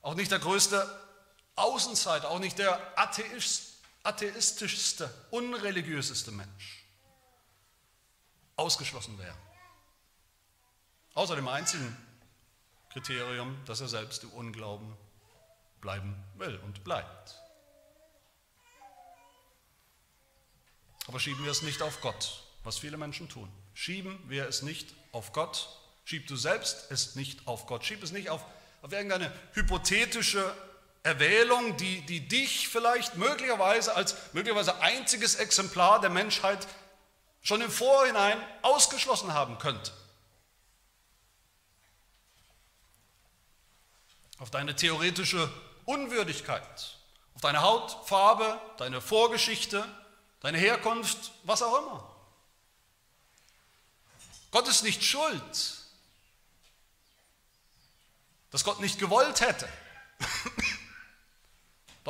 [0.00, 0.88] auch nicht der größte
[1.56, 2.80] Außenseiter, auch nicht der
[4.02, 6.84] atheistischste, unreligiöseste Mensch
[8.56, 9.36] ausgeschlossen wäre.
[11.14, 11.96] Außer dem einzigen
[12.92, 14.96] Kriterium, dass er selbst im Unglauben
[15.80, 17.40] bleiben will und bleibt.
[21.06, 23.50] Aber schieben wir es nicht auf Gott, was viele Menschen tun.
[23.74, 25.68] Schieben wir es nicht auf Gott.
[26.04, 27.84] Schieb du selbst es nicht auf Gott.
[27.84, 28.44] Schieb es nicht auf,
[28.82, 30.54] auf irgendeine hypothetische
[31.02, 36.66] Erwählung, die, die dich vielleicht möglicherweise als möglicherweise einziges Exemplar der Menschheit
[37.42, 39.92] schon im Vorhinein ausgeschlossen haben könnte.
[44.38, 45.50] Auf deine theoretische
[45.86, 46.96] Unwürdigkeit,
[47.34, 49.86] auf deine Hautfarbe, deine Vorgeschichte,
[50.40, 52.16] deine Herkunft, was auch immer.
[54.50, 55.78] Gott ist nicht schuld,
[58.50, 59.68] dass Gott nicht gewollt hätte.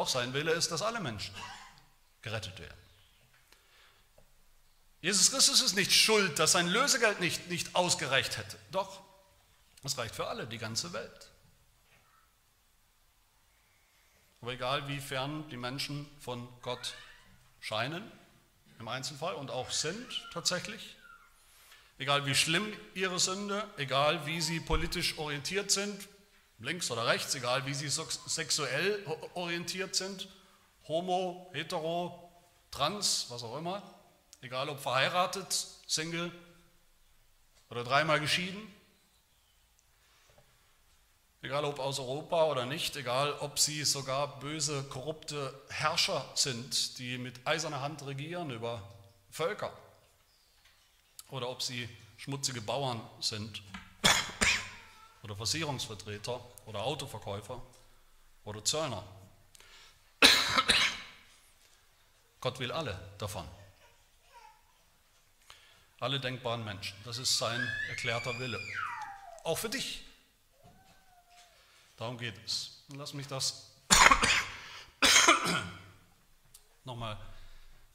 [0.01, 1.35] Doch sein Wille ist, dass alle Menschen
[2.23, 2.81] gerettet werden.
[5.03, 8.59] Jesus Christus ist nicht schuld, dass sein Lösegeld nicht, nicht ausgereicht hätte.
[8.71, 9.03] Doch,
[9.85, 11.31] es reicht für alle, die ganze Welt.
[14.41, 16.95] Aber egal wie fern die Menschen von Gott
[17.61, 18.11] scheinen,
[18.79, 20.97] im Einzelfall und auch sind tatsächlich.
[21.99, 26.09] Egal wie schlimm ihre Sünde, egal wie sie politisch orientiert sind,
[26.61, 29.05] links oder rechts, egal wie sie sexuell
[29.35, 30.29] orientiert sind,
[30.87, 32.31] homo, hetero,
[32.71, 33.83] trans, was auch immer,
[34.41, 36.31] egal ob verheiratet, Single
[37.69, 38.61] oder dreimal geschieden,
[41.43, 47.17] Egal ob aus Europa oder nicht, egal ob sie sogar böse, korrupte Herrscher sind, die
[47.17, 48.83] mit eiserner Hand regieren über
[49.31, 49.73] Völker,
[51.31, 51.89] oder ob sie
[52.19, 53.63] schmutzige Bauern sind,
[55.23, 57.61] oder Versicherungsvertreter oder Autoverkäufer
[58.45, 59.05] oder Zöllner.
[62.41, 63.47] Gott will alle davon.
[65.99, 66.97] Alle denkbaren Menschen.
[67.05, 67.61] Das ist sein
[67.91, 68.59] erklärter Wille.
[69.45, 70.03] Auch für dich.
[71.99, 72.83] Darum geht es.
[72.89, 73.71] Und lass mich das
[76.85, 77.19] nochmal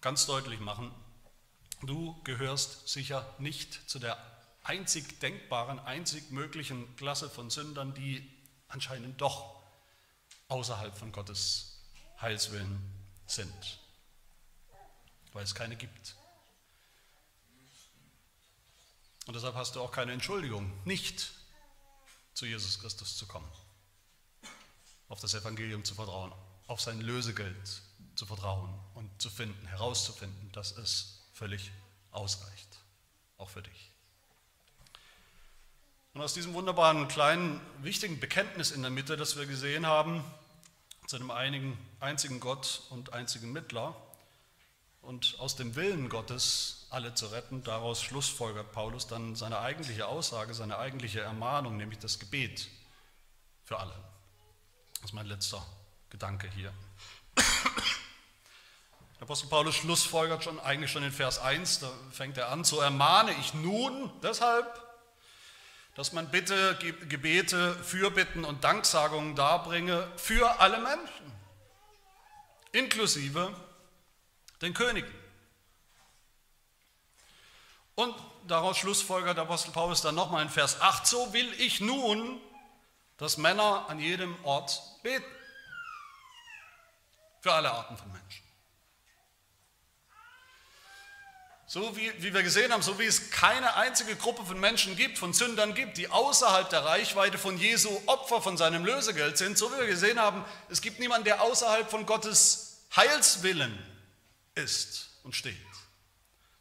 [0.01, 0.93] ganz deutlich machen.
[1.81, 4.34] Du gehörst sicher nicht zu der
[4.65, 8.27] einzig denkbaren, einzig möglichen Klasse von Sündern, die
[8.67, 9.61] anscheinend doch
[10.47, 11.79] außerhalb von Gottes
[12.19, 12.81] Heilswillen
[13.27, 13.79] sind,
[15.33, 16.15] weil es keine gibt.
[19.27, 21.31] Und deshalb hast du auch keine Entschuldigung, nicht
[22.33, 23.49] zu Jesus Christus zu kommen,
[25.09, 26.31] auf das Evangelium zu vertrauen,
[26.67, 27.81] auf sein Lösegeld
[28.15, 31.71] zu vertrauen und zu finden, herauszufinden, dass es völlig
[32.11, 32.79] ausreicht,
[33.37, 33.94] auch für dich.
[36.15, 40.23] Und aus diesem wunderbaren kleinen, wichtigen Bekenntnis in der Mitte, das wir gesehen haben,
[41.07, 43.93] zu einem einigen, einzigen Gott und einzigen Mittler
[45.01, 50.53] und aus dem Willen Gottes alle zu retten, daraus schlussfolgert Paulus dann seine eigentliche Aussage,
[50.53, 52.69] seine eigentliche Ermahnung, nämlich das Gebet
[53.65, 53.93] für alle.
[54.93, 55.65] Das ist mein letzter
[56.11, 56.71] Gedanke hier.
[57.35, 62.79] Der Apostel Paulus schlussfolgert schon, eigentlich schon in Vers 1, da fängt er an, so
[62.79, 64.81] ermahne ich nun deshalb,
[65.95, 66.77] dass man Bitte,
[67.07, 71.31] Gebete, Fürbitten und Danksagungen darbringe für alle Menschen,
[72.73, 73.55] inklusive
[74.61, 75.13] den Königen.
[77.95, 78.13] Und
[78.45, 82.41] daraus schlussfolgert der Apostel Paulus dann nochmal in Vers 8, so will ich nun,
[83.17, 85.25] dass Männer an jedem Ort beten.
[87.39, 88.44] Für alle Arten von Menschen.
[91.75, 95.17] So wie, wie wir gesehen haben, so wie es keine einzige Gruppe von Menschen gibt,
[95.17, 99.69] von Sündern gibt, die außerhalb der Reichweite von Jesu Opfer von seinem Lösegeld sind, so
[99.73, 103.77] wie wir gesehen haben, es gibt niemanden, der außerhalb von Gottes Heilswillen
[104.55, 105.57] ist und steht.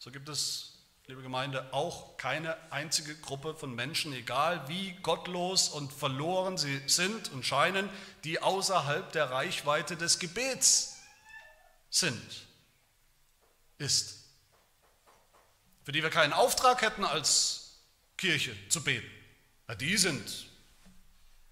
[0.01, 5.93] So gibt es, liebe Gemeinde, auch keine einzige Gruppe von Menschen, egal wie gottlos und
[5.93, 7.89] verloren sie sind und scheinen,
[8.25, 10.97] die außerhalb der Reichweite des Gebets
[11.89, 12.49] sind,
[13.79, 14.24] ist
[15.85, 17.79] für die wir keinen Auftrag hätten als
[18.17, 19.09] Kirche zu beten.
[19.69, 20.47] Na, die sind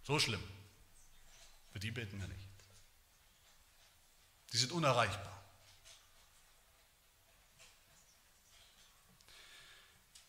[0.02, 0.42] so schlimm.
[1.72, 2.40] Für die beten wir nicht.
[4.52, 5.32] Die sind unerreichbar.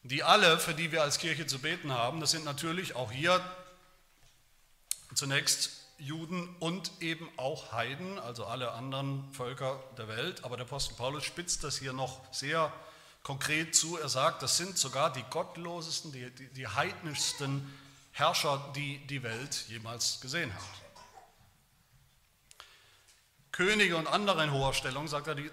[0.03, 3.41] Die alle, für die wir als Kirche zu beten haben, das sind natürlich auch hier
[5.15, 10.43] zunächst Juden und eben auch Heiden, also alle anderen Völker der Welt.
[10.43, 12.73] Aber der Apostel Paulus spitzt das hier noch sehr
[13.23, 13.97] konkret zu.
[13.97, 17.73] Er sagt, das sind sogar die gottlosesten, die, die, die heidnischsten
[18.11, 20.61] Herrscher, die die Welt jemals gesehen hat.
[23.51, 25.49] Könige und andere in hoher Stellung, sagt er, die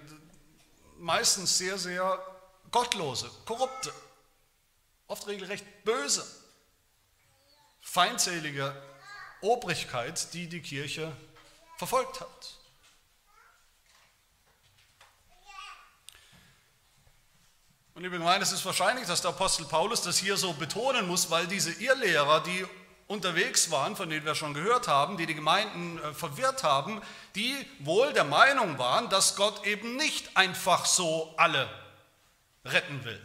[0.98, 2.18] meistens sehr, sehr
[2.70, 3.92] gottlose, korrupte,
[5.06, 6.26] oft regelrecht böse,
[7.80, 8.74] feindselige
[9.40, 11.14] Obrigkeit, die die Kirche
[11.78, 12.59] verfolgt hat.
[18.00, 21.30] Und liebe Gemeinde, es ist wahrscheinlich, dass der Apostel Paulus das hier so betonen muss,
[21.30, 22.66] weil diese Irrlehrer, die
[23.08, 27.02] unterwegs waren, von denen wir schon gehört haben, die die Gemeinden äh, verwirrt haben,
[27.34, 31.68] die wohl der Meinung waren, dass Gott eben nicht einfach so alle
[32.64, 33.20] retten will.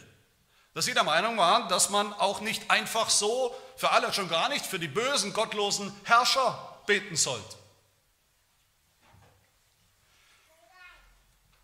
[0.74, 4.50] Dass sie der Meinung waren, dass man auch nicht einfach so für alle, schon gar
[4.50, 7.56] nicht für die bösen, gottlosen Herrscher beten sollte.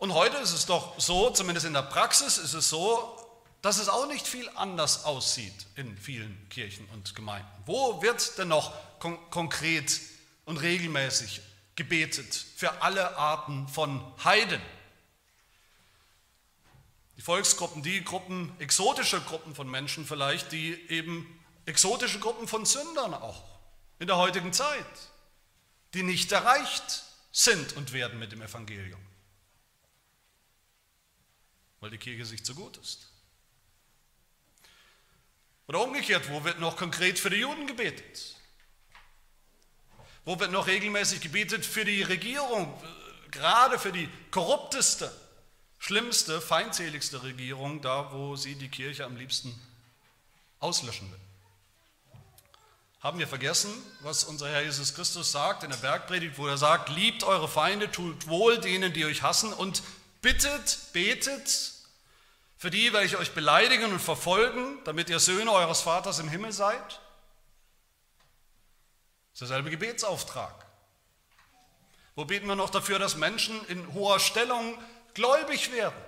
[0.02, 3.16] Und heute ist es doch so, zumindest in der Praxis ist es so,
[3.62, 7.48] dass es auch nicht viel anders aussieht in vielen Kirchen und Gemeinden.
[7.68, 10.02] Wo wird denn noch kon konkret
[10.46, 11.42] und regelmäßig
[11.76, 14.60] gebetet für alle Arten von Heiden?
[17.18, 23.14] Die Volksgruppen, die Gruppen, exotische Gruppen von Menschen vielleicht, die eben exotische Gruppen von Sündern
[23.14, 23.44] auch
[24.00, 24.84] in der heutigen Zeit,
[25.94, 29.11] die nicht erreicht sind und werden mit dem Evangelium
[31.82, 33.08] weil die Kirche sich zu gut ist.
[35.68, 38.36] Oder umgekehrt, wo wird noch konkret für die Juden gebetet?
[40.24, 42.72] Wo wird noch regelmäßig gebetet für die Regierung,
[43.32, 45.12] gerade für die korrupteste,
[45.80, 49.60] schlimmste, feindseligste Regierung, da wo sie die Kirche am liebsten
[50.60, 51.20] auslöschen will?
[53.00, 53.72] Haben wir vergessen,
[54.02, 57.92] was unser Herr Jesus Christus sagt in der Bergpredigt, wo er sagt, liebt eure Feinde,
[57.92, 59.82] tut wohl denen, die euch hassen und
[60.22, 61.74] Bittet, betet
[62.58, 67.02] für die, welche euch beleidigen und verfolgen, damit ihr Söhne eures Vaters im Himmel seid.
[69.32, 70.68] Das ist derselbe Gebetsauftrag.
[72.16, 74.78] Wo beten wir noch dafür, dass Menschen in hoher Stellung
[75.16, 76.00] gläubig werden?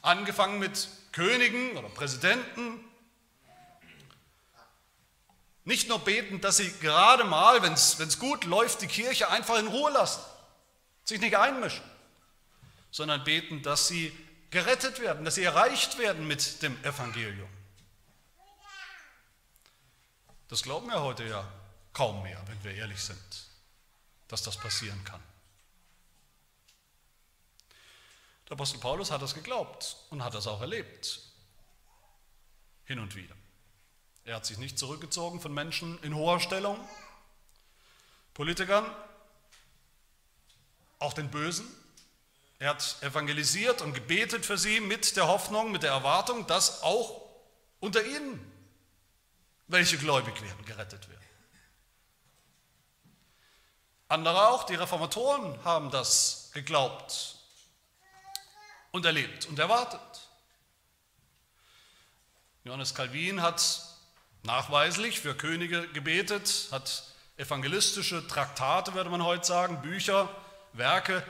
[0.00, 2.82] Angefangen mit Königen oder Präsidenten.
[5.64, 9.66] Nicht nur beten, dass sie gerade mal, wenn es gut läuft, die Kirche einfach in
[9.66, 10.22] Ruhe lassen,
[11.04, 11.84] sich nicht einmischen,
[12.90, 14.12] sondern beten, dass sie
[14.50, 17.48] gerettet werden, dass sie erreicht werden mit dem Evangelium.
[20.48, 21.50] Das glauben wir heute ja
[21.92, 23.48] kaum mehr, wenn wir ehrlich sind,
[24.28, 25.22] dass das passieren kann.
[28.48, 31.20] Der Apostel Paulus hat das geglaubt und hat das auch erlebt.
[32.84, 33.34] Hin und wieder.
[34.24, 36.78] Er hat sich nicht zurückgezogen von Menschen in hoher Stellung,
[38.34, 38.84] Politikern,
[41.04, 41.66] auch den Bösen.
[42.58, 47.22] Er hat evangelisiert und gebetet für sie mit der Hoffnung, mit der Erwartung, dass auch
[47.80, 48.40] unter ihnen
[49.68, 51.20] welche gläubig werden, gerettet werden.
[54.08, 57.36] Andere auch, die Reformatoren haben das geglaubt
[58.92, 60.00] und erlebt und erwartet.
[62.64, 63.82] Johannes Calvin hat
[64.44, 67.04] nachweislich für Könige gebetet, hat
[67.36, 70.28] evangelistische Traktate, würde man heute sagen, Bücher,
[70.74, 71.24] Werke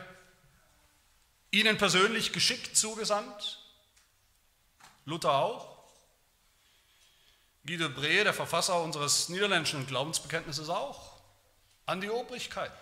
[1.50, 3.60] ihnen persönlich geschickt zugesandt.
[5.04, 5.74] Luther auch.
[7.66, 11.18] Guido Bree, der Verfasser unseres niederländischen Glaubensbekenntnisses auch,
[11.86, 12.72] an die Obrigkeit.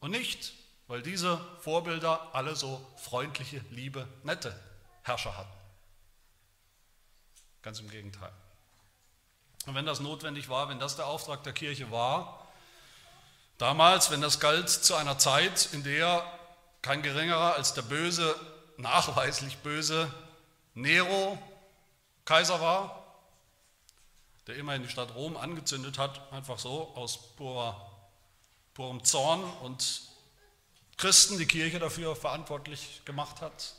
[0.00, 0.52] Und nicht,
[0.86, 4.58] weil diese Vorbilder alle so freundliche, liebe, nette
[5.02, 5.52] Herrscher hatten.
[7.62, 8.32] Ganz im Gegenteil.
[9.66, 12.39] Und wenn das notwendig war, wenn das der Auftrag der Kirche war,
[13.60, 16.24] damals, wenn das galt zu einer Zeit, in der
[16.82, 18.34] kein geringerer als der böse,
[18.78, 20.12] nachweislich böse
[20.74, 21.38] Nero
[22.24, 23.04] Kaiser war,
[24.46, 27.90] der immerhin die Stadt Rom angezündet hat, einfach so aus purer,
[28.72, 30.02] purem Zorn und
[30.96, 33.74] Christen die Kirche dafür verantwortlich gemacht hat,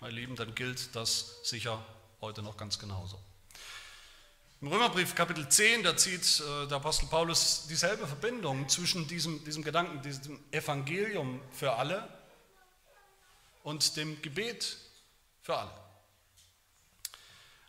[0.00, 1.84] meine Lieben, dann gilt das sicher
[2.20, 3.20] heute noch ganz genauso.
[4.62, 9.64] Im Römerbrief Kapitel 10, da zieht äh, der Apostel Paulus dieselbe Verbindung zwischen diesem, diesem
[9.64, 12.08] Gedanken, diesem Evangelium für alle
[13.64, 14.76] und dem Gebet
[15.40, 15.72] für alle.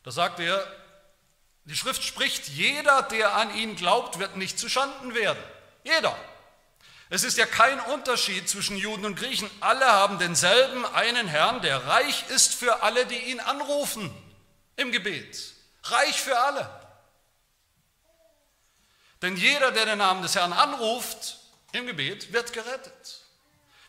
[0.04, 0.64] Da sagt er,
[1.66, 5.44] die Schrift spricht, jeder, der an ihn glaubt, wird nicht zuschanden werden.
[5.84, 6.16] Jeder.
[7.10, 9.50] Es ist ja kein Unterschied zwischen Juden und Griechen.
[9.62, 14.12] Alle haben denselben einen Herrn, der reich ist für alle, die ihn anrufen
[14.76, 15.56] im Gebet.
[15.86, 16.83] Reich für alle.
[19.24, 21.40] Denn jeder, der den Namen des Herrn anruft
[21.72, 23.22] im Gebet, wird gerettet.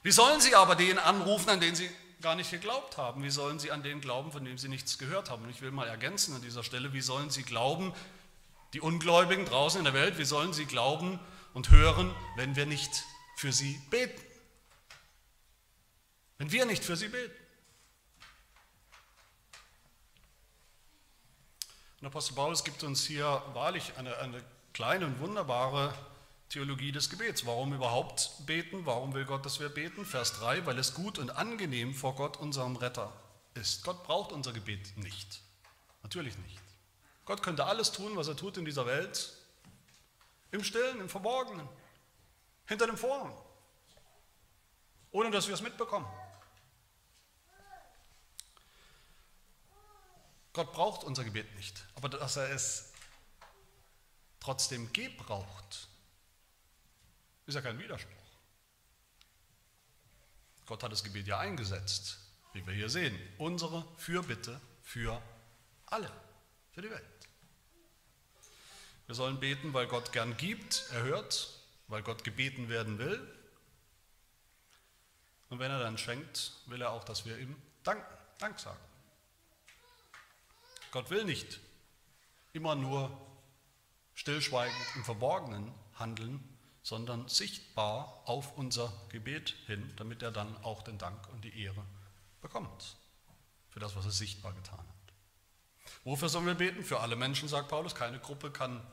[0.02, 1.90] Wie sollen sie aber den anrufen, an den sie
[2.24, 3.22] gar nicht geglaubt haben.
[3.22, 5.44] Wie sollen sie an den glauben, von dem sie nichts gehört haben?
[5.44, 7.92] Und ich will mal ergänzen an dieser Stelle, wie sollen sie glauben,
[8.72, 11.20] die Ungläubigen draußen in der Welt, wie sollen sie glauben
[11.52, 13.04] und hören, wenn wir nicht
[13.36, 14.20] für sie beten?
[16.38, 17.36] Wenn wir nicht für sie beten.
[22.00, 24.42] Und Apostel Paulus gibt uns hier wahrlich eine, eine
[24.74, 25.94] kleine und wunderbare
[26.50, 27.46] Theologie des Gebets.
[27.46, 28.84] Warum überhaupt beten?
[28.84, 30.04] Warum will Gott, dass wir beten?
[30.04, 33.10] Vers 3, weil es gut und angenehm vor Gott, unserem Retter,
[33.54, 33.84] ist.
[33.84, 35.40] Gott braucht unser Gebet nicht.
[36.02, 36.60] Natürlich nicht.
[37.24, 39.32] Gott könnte alles tun, was er tut in dieser Welt,
[40.50, 41.66] im Stillen, im Verborgenen,
[42.66, 43.34] hinter dem Vorhang,
[45.10, 46.06] ohne dass wir es mitbekommen.
[50.52, 52.93] Gott braucht unser Gebet nicht, aber dass er es
[54.44, 55.88] trotzdem gebraucht,
[57.46, 58.12] ist ja kein Widerspruch.
[60.66, 62.18] Gott hat das Gebet ja eingesetzt,
[62.52, 63.18] wie wir hier sehen.
[63.38, 65.20] Unsere Fürbitte für
[65.86, 66.10] alle,
[66.72, 67.02] für die Welt.
[69.06, 73.20] Wir sollen beten, weil Gott gern gibt, er hört, weil Gott gebeten werden will.
[75.48, 78.06] Und wenn er dann schenkt, will er auch, dass wir ihm danken,
[78.38, 78.80] Dank sagen.
[80.90, 81.60] Gott will nicht
[82.52, 83.10] immer nur
[84.14, 86.42] stillschweigend im Verborgenen handeln,
[86.82, 91.84] sondern sichtbar auf unser Gebet hin, damit er dann auch den Dank und die Ehre
[92.40, 92.96] bekommt
[93.70, 95.94] für das, was er sichtbar getan hat.
[96.04, 96.84] Wofür sollen wir beten?
[96.84, 97.94] Für alle Menschen, sagt Paulus.
[97.94, 98.86] Keine Gruppe kann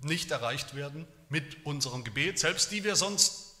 [0.00, 3.54] nicht erreicht werden mit unserem Gebet, selbst die wir sonst,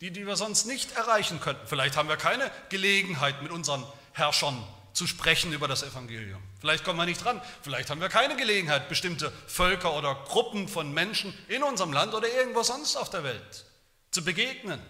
[0.00, 1.66] die, die wir sonst nicht erreichen könnten.
[1.66, 6.42] Vielleicht haben wir keine Gelegenheit, mit unseren Herrschern zu sprechen über das Evangelium.
[6.60, 7.40] Vielleicht kommen wir nicht dran.
[7.62, 12.28] Vielleicht haben wir keine Gelegenheit, bestimmte Völker oder Gruppen von Menschen in unserem Land oder
[12.28, 13.64] irgendwo sonst auf der Welt
[14.10, 14.80] zu begegnen.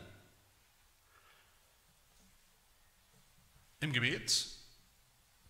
[3.80, 4.46] Im Gebet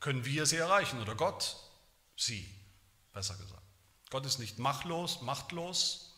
[0.01, 1.57] können wir sie erreichen oder Gott
[2.17, 2.49] sie,
[3.13, 3.63] besser gesagt.
[4.11, 6.15] Gott ist nicht machtlos, machtlos,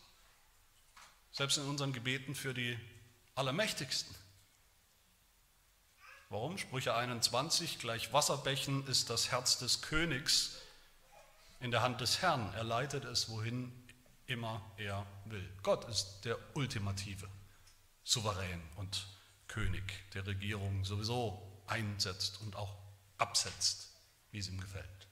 [1.31, 2.77] selbst in unseren Gebeten für die
[3.35, 4.15] Allermächtigsten.
[6.31, 6.57] Warum?
[6.57, 10.55] Sprüche 21, gleich Wasserbächen ist das Herz des Königs
[11.59, 12.53] in der Hand des Herrn.
[12.53, 13.69] Er leitet es, wohin
[14.27, 15.45] immer er will.
[15.61, 17.27] Gott ist der ultimative
[18.05, 19.07] Souverän und
[19.49, 22.77] König, der Regierung sowieso einsetzt und auch
[23.17, 23.89] absetzt,
[24.31, 25.07] wie es ihm gefällt.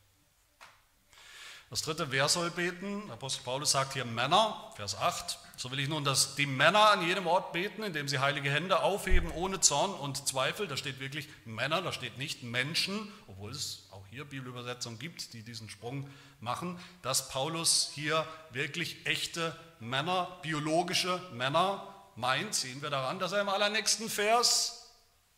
[1.69, 3.11] Das dritte, wer soll beten?
[3.11, 5.37] Apostel Paulus sagt hier Männer, Vers 8.
[5.55, 8.81] So will ich nun, dass die Männer an jedem Ort beten, indem sie heilige Hände
[8.81, 10.67] aufheben, ohne Zorn und Zweifel.
[10.67, 15.43] Da steht wirklich Männer, da steht nicht Menschen, obwohl es auch hier Bibelübersetzungen gibt, die
[15.43, 16.09] diesen Sprung
[16.39, 23.41] machen, dass Paulus hier wirklich echte Männer, biologische Männer meint, sehen wir daran, dass er
[23.41, 24.91] im allernächsten Vers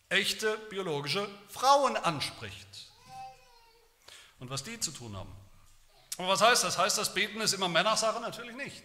[0.07, 2.89] echte biologische Frauen anspricht.
[4.39, 5.40] Und was die zu tun haben.
[6.17, 6.77] Aber was heißt das?
[6.77, 8.19] Heißt das, Beten ist immer Männersache?
[8.19, 8.83] Natürlich nicht.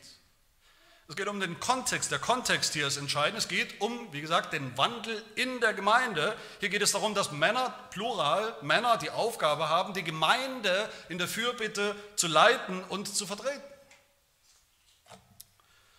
[1.09, 2.11] Es geht um den Kontext.
[2.11, 3.39] Der Kontext hier ist entscheidend.
[3.39, 6.37] Es geht um, wie gesagt, den Wandel in der Gemeinde.
[6.59, 11.29] Hier geht es darum, dass Männer, plural, Männer die Aufgabe haben, die Gemeinde in der
[11.29, 13.63] Fürbitte zu leiten und zu vertreten.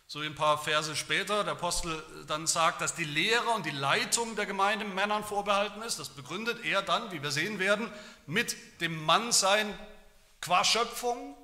[0.09, 3.71] So wie ein paar Verse später der Apostel dann sagt, dass die Lehre und die
[3.71, 5.99] Leitung der Gemeinde Männern vorbehalten ist.
[5.99, 7.91] Das begründet er dann, wie wir sehen werden,
[8.25, 9.77] mit dem Mannsein
[10.41, 11.35] qua Schöpfung,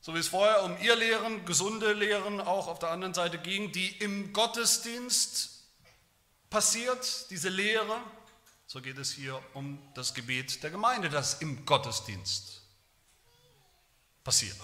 [0.00, 3.72] so wie es vorher um ihr Lehren, gesunde Lehren auch auf der anderen Seite ging,
[3.72, 5.64] die im Gottesdienst
[6.48, 8.00] passiert, diese Lehre,
[8.66, 12.62] so geht es hier um das Gebet der Gemeinde, das im Gottesdienst
[14.22, 14.56] passiert.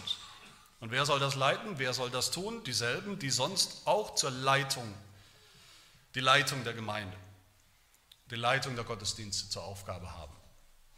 [0.81, 1.79] Und wer soll das leiten?
[1.79, 2.63] Wer soll das tun?
[2.65, 4.95] Dieselben, die sonst auch zur Leitung,
[6.15, 7.17] die Leitung der Gemeinde,
[8.31, 10.36] die Leitung der Gottesdienste zur Aufgabe haben.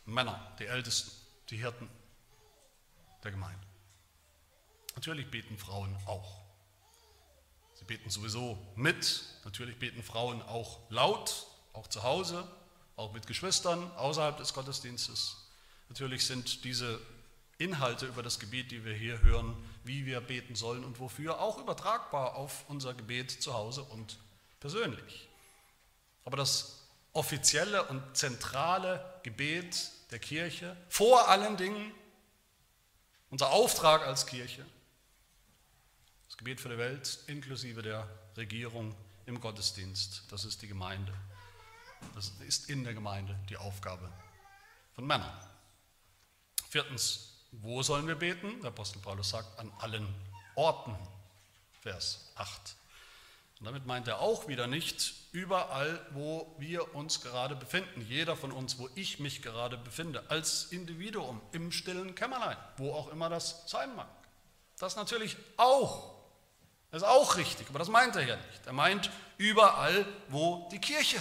[0.09, 1.11] Männer, die Ältesten,
[1.51, 1.89] die Hirten
[3.23, 3.67] der Gemeinde.
[4.95, 6.41] Natürlich beten Frauen auch.
[7.75, 9.25] Sie beten sowieso mit.
[9.45, 12.47] Natürlich beten Frauen auch laut, auch zu Hause,
[12.97, 15.37] auch mit Geschwistern außerhalb des Gottesdienstes.
[15.89, 17.01] Natürlich sind diese
[17.59, 21.59] Inhalte über das Gebet, die wir hier hören, wie wir beten sollen und wofür, auch
[21.59, 24.19] übertragbar auf unser Gebet zu Hause und
[24.61, 25.29] persönlich.
[26.25, 31.93] Aber das offizielle und zentrale Gebet der Kirche, vor allen Dingen
[33.31, 34.65] unser Auftrag als Kirche,
[36.39, 38.95] Gebet für die Welt inklusive der Regierung
[39.27, 40.23] im Gottesdienst.
[40.31, 41.13] Das ist die Gemeinde.
[42.15, 44.11] Das ist in der Gemeinde die Aufgabe
[44.95, 45.37] von Männern.
[46.71, 48.61] Viertens, wo sollen wir beten?
[48.61, 50.07] Der Apostel Paulus sagt, an allen
[50.55, 50.97] Orten.
[51.83, 52.77] Vers 8.
[53.59, 58.07] Und damit meint er auch wieder nicht überall, wo wir uns gerade befinden.
[58.09, 63.09] Jeder von uns, wo ich mich gerade befinde, als Individuum im stillen Kämmerlein, wo auch
[63.09, 64.09] immer das sein mag.
[64.79, 66.19] Das natürlich auch
[66.91, 68.67] das ist auch richtig, aber das meint er ja nicht.
[68.67, 71.21] Er meint überall, wo die Kirche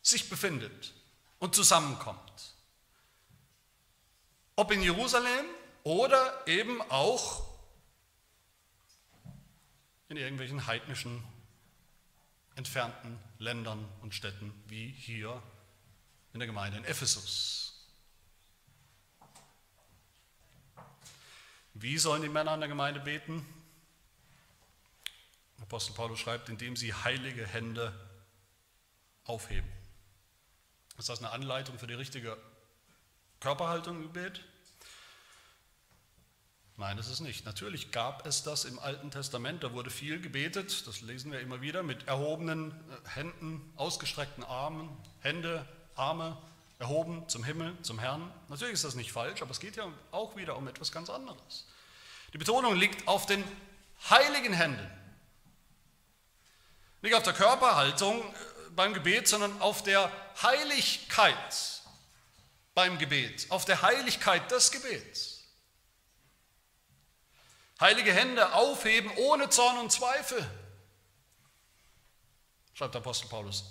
[0.00, 0.94] sich befindet
[1.38, 2.54] und zusammenkommt.
[4.56, 5.44] Ob in Jerusalem
[5.82, 7.42] oder eben auch
[10.08, 11.22] in irgendwelchen heidnischen,
[12.56, 15.42] entfernten Ländern und Städten wie hier
[16.32, 17.72] in der Gemeinde in Ephesus.
[21.74, 23.46] Wie sollen die Männer in der Gemeinde beten?
[25.60, 27.92] Apostel Paulus schreibt, indem sie heilige Hände
[29.24, 29.70] aufheben.
[30.98, 32.36] Ist das eine Anleitung für die richtige
[33.40, 34.44] Körperhaltung im Gebet?
[36.82, 37.46] Nein, das ist nicht.
[37.46, 41.60] Natürlich gab es das im Alten Testament, da wurde viel gebetet, das lesen wir immer
[41.60, 44.88] wieder, mit erhobenen äh, Händen, ausgestreckten Armen,
[45.20, 45.64] Hände,
[45.94, 46.36] Arme
[46.80, 48.34] erhoben zum Himmel, zum Herrn.
[48.48, 51.68] Natürlich ist das nicht falsch, aber es geht ja auch wieder um etwas ganz anderes.
[52.32, 53.44] Die Betonung liegt auf den
[54.10, 54.90] heiligen Händen.
[57.00, 58.34] Nicht auf der Körperhaltung äh,
[58.74, 60.10] beim Gebet, sondern auf der
[60.42, 61.80] Heiligkeit
[62.74, 65.31] beim Gebet, auf der Heiligkeit des Gebets.
[67.82, 70.48] Heilige Hände aufheben ohne Zorn und Zweifel,
[72.74, 73.64] schreibt der Apostel Paulus.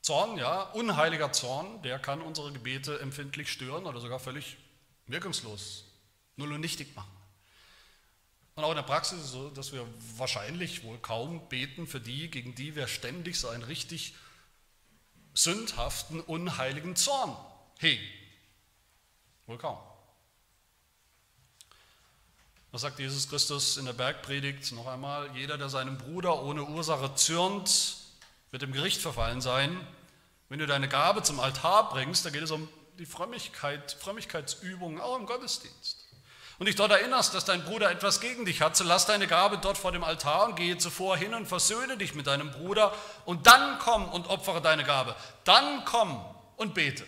[0.00, 4.56] Zorn, ja, unheiliger Zorn, der kann unsere Gebete empfindlich stören oder sogar völlig
[5.06, 5.84] wirkungslos,
[6.36, 7.14] null und nichtig machen.
[8.54, 9.86] Und auch in der Praxis ist es so, dass wir
[10.16, 14.14] wahrscheinlich wohl kaum beten für die, gegen die wir ständig so einen richtig
[15.34, 17.36] sündhaften, unheiligen Zorn
[17.78, 18.04] hegen.
[19.44, 19.93] Wohl kaum.
[22.74, 25.30] Was sagt Jesus Christus in der Bergpredigt noch einmal?
[25.32, 27.98] Jeder, der seinem Bruder ohne Ursache zürnt,
[28.50, 29.78] wird im Gericht verfallen sein.
[30.48, 32.68] Wenn du deine Gabe zum Altar bringst, da geht es um
[32.98, 36.04] die Frömmigkeit, Frömmigkeitsübungen auch im Gottesdienst.
[36.58, 39.58] Und dich dort erinnerst, dass dein Bruder etwas gegen dich hat, so lass deine Gabe
[39.58, 42.92] dort vor dem Altar und gehe zuvor hin und versöhne dich mit deinem Bruder
[43.24, 45.14] und dann komm und opfere deine Gabe.
[45.44, 46.24] Dann komm
[46.56, 47.04] und bete.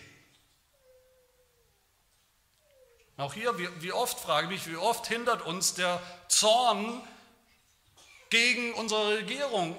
[3.18, 7.00] Auch hier, wie, wie oft frage ich mich, wie oft hindert uns der Zorn
[8.28, 9.76] gegen unsere Regierung,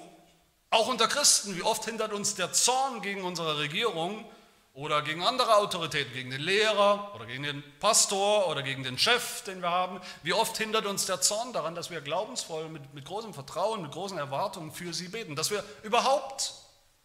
[0.72, 4.26] auch unter Christen, wie oft hindert uns der Zorn gegen unsere Regierung
[4.74, 9.44] oder gegen andere Autoritäten, gegen den Lehrer oder gegen den Pastor oder gegen den Chef,
[9.44, 10.02] den wir haben.
[10.24, 13.92] Wie oft hindert uns der Zorn daran, dass wir glaubensvoll, mit, mit großem Vertrauen, mit
[13.92, 16.54] großen Erwartungen für sie beten, dass wir überhaupt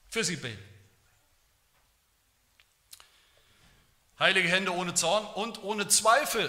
[0.08, 0.71] für sie beten.
[4.22, 6.48] Heilige Hände ohne Zorn und ohne Zweifel,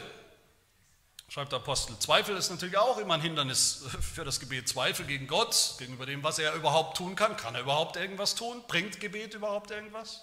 [1.28, 1.98] schreibt der Apostel.
[1.98, 4.70] Zweifel ist natürlich auch immer ein Hindernis für das Gebet.
[4.70, 7.36] Zweifel gegen Gott, gegenüber dem, was er überhaupt tun kann.
[7.36, 8.62] Kann er überhaupt irgendwas tun?
[8.68, 10.22] Bringt Gebet überhaupt irgendwas?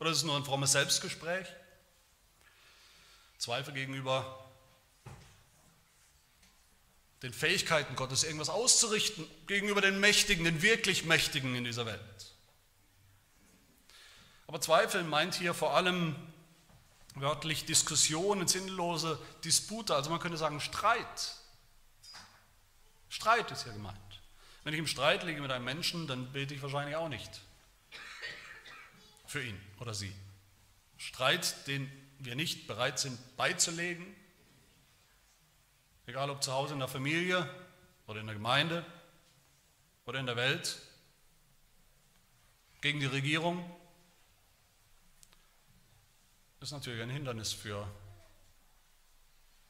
[0.00, 1.46] Oder ist es nur ein frommes Selbstgespräch?
[3.36, 4.42] Zweifel gegenüber
[7.22, 12.00] den Fähigkeiten Gottes, irgendwas auszurichten, gegenüber den Mächtigen, den wirklich Mächtigen in dieser Welt.
[14.46, 16.16] Aber Zweifel meint hier vor allem
[17.16, 21.36] wörtlich Diskussionen, sinnlose Dispute, also man könnte sagen Streit.
[23.08, 23.96] Streit ist hier gemeint.
[24.64, 27.40] Wenn ich im Streit liege mit einem Menschen, dann bete ich wahrscheinlich auch nicht
[29.26, 30.12] für ihn oder sie.
[30.96, 34.14] Streit, den wir nicht bereit sind beizulegen,
[36.06, 37.48] egal ob zu Hause in der Familie
[38.06, 38.86] oder in der Gemeinde
[40.06, 40.80] oder in der Welt,
[42.80, 43.68] gegen die Regierung,
[46.66, 47.86] ist natürlich ein Hindernis für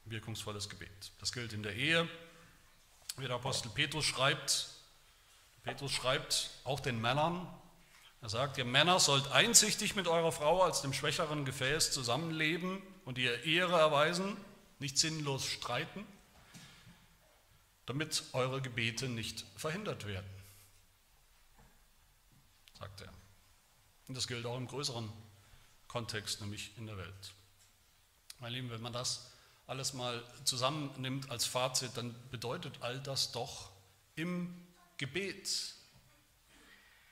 [0.05, 1.11] wirkungsvolles Gebet.
[1.19, 2.09] Das gilt in der Ehe,
[3.17, 4.69] wie der Apostel Petrus schreibt.
[5.61, 7.47] Petrus schreibt auch den Männern,
[8.21, 13.19] er sagt, ihr Männer sollt einsichtig mit eurer Frau als dem schwächeren Gefäß zusammenleben und
[13.19, 14.35] ihr Ehre erweisen,
[14.79, 16.03] nicht sinnlos streiten,
[17.85, 20.29] damit eure Gebete nicht verhindert werden,
[22.79, 23.13] sagt er.
[24.07, 25.13] Und das gilt auch im größeren
[25.87, 27.33] Kontext, nämlich in der Welt.
[28.39, 29.31] Meine Lieben, wenn man das
[29.65, 33.69] alles mal zusammennimmt als Fazit, dann bedeutet all das doch
[34.15, 34.67] im
[34.97, 35.75] Gebet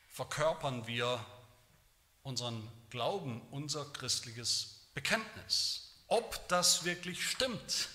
[0.09, 1.23] verkörpern wir
[2.23, 5.93] unseren Glauben, unser christliches Bekenntnis.
[6.07, 7.89] Ob das wirklich stimmt,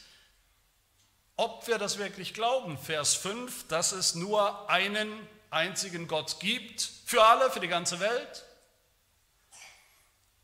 [1.36, 2.76] ob wir das wirklich glauben.
[2.76, 5.10] Vers 5, dass es nur einen
[5.48, 8.44] einzigen Gott gibt, für alle, für die ganze Welt.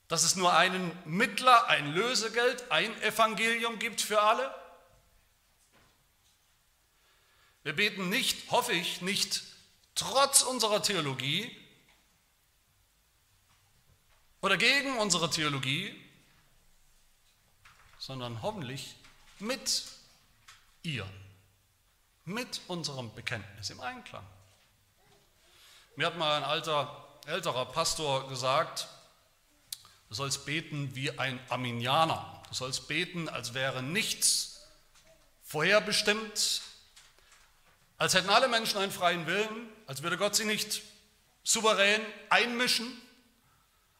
[0.08, 4.54] Dass es nur einen Mittler, ein Lösegeld, ein Evangelium gibt für alle.
[7.64, 9.42] Wir beten nicht, hoffe ich, nicht
[9.94, 11.50] trotz unserer Theologie,
[14.46, 15.92] oder gegen unsere Theologie,
[17.98, 18.94] sondern hoffentlich
[19.40, 19.82] mit
[20.84, 21.04] ihr,
[22.24, 24.24] mit unserem Bekenntnis im Einklang.
[25.96, 28.86] Mir hat mal ein alter, älterer Pastor gesagt,
[30.08, 32.42] du sollst beten wie ein Arminianer.
[32.48, 34.66] Du sollst beten, als wäre nichts
[35.42, 36.62] vorherbestimmt,
[37.98, 40.82] als hätten alle Menschen einen freien Willen, als würde Gott sie nicht
[41.42, 43.00] souverän einmischen,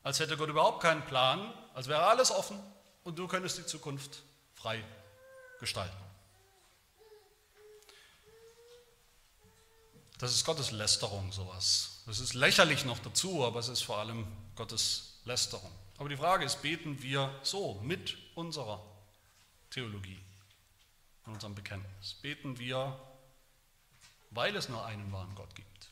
[0.03, 2.61] als hätte Gott überhaupt keinen Plan, als wäre alles offen
[3.05, 4.23] und du könntest die Zukunft
[4.55, 4.85] frei
[5.61, 5.97] gestalten.
[10.19, 12.03] Das ist Gottes Lästerung, sowas.
[12.07, 15.71] Das ist lächerlich noch dazu, aber es ist vor allem Gottes Lästerung.
[15.99, 18.85] Aber die Frage ist, beten wir so mit unserer
[19.71, 20.21] Theologie
[21.25, 22.15] und unserem Bekenntnis?
[22.15, 22.99] Beten wir,
[24.31, 25.91] weil es nur einen wahren Gott gibt,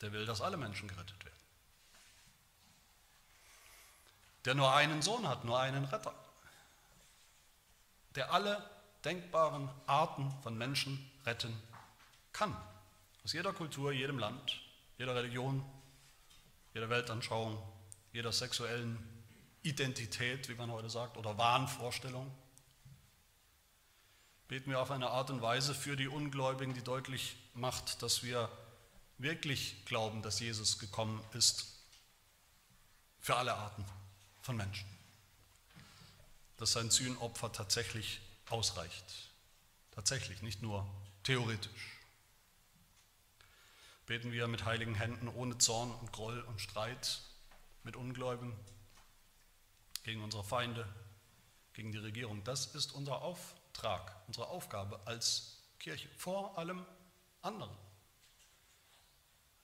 [0.00, 1.36] der will, dass alle Menschen gerettet werden?
[4.46, 6.14] der nur einen Sohn hat, nur einen Retter,
[8.14, 8.64] der alle
[9.04, 11.52] denkbaren Arten von Menschen retten
[12.32, 12.56] kann.
[13.24, 14.60] Aus jeder Kultur, jedem Land,
[14.98, 15.64] jeder Religion,
[16.76, 17.56] jeder Weltanschauung,
[18.12, 18.98] jeder sexuellen
[19.62, 22.30] Identität, wie man heute sagt, oder Wahnvorstellung.
[24.46, 28.50] Beten wir auf eine Art und Weise für die Ungläubigen, die deutlich macht, dass wir
[29.16, 31.78] wirklich glauben, dass Jesus gekommen ist
[33.20, 33.86] für alle Arten
[34.42, 34.86] von Menschen.
[36.58, 38.20] Dass sein Sühnopfer tatsächlich
[38.50, 39.30] ausreicht.
[39.92, 40.86] Tatsächlich, nicht nur
[41.22, 41.95] theoretisch.
[44.06, 47.20] Beten wir mit heiligen Händen ohne Zorn und Groll und Streit,
[47.82, 48.54] mit Ungläubigen,
[50.04, 50.86] gegen unsere Feinde,
[51.72, 52.44] gegen die Regierung.
[52.44, 56.86] Das ist unser Auftrag, unsere Aufgabe als Kirche, vor allem
[57.42, 57.76] anderen.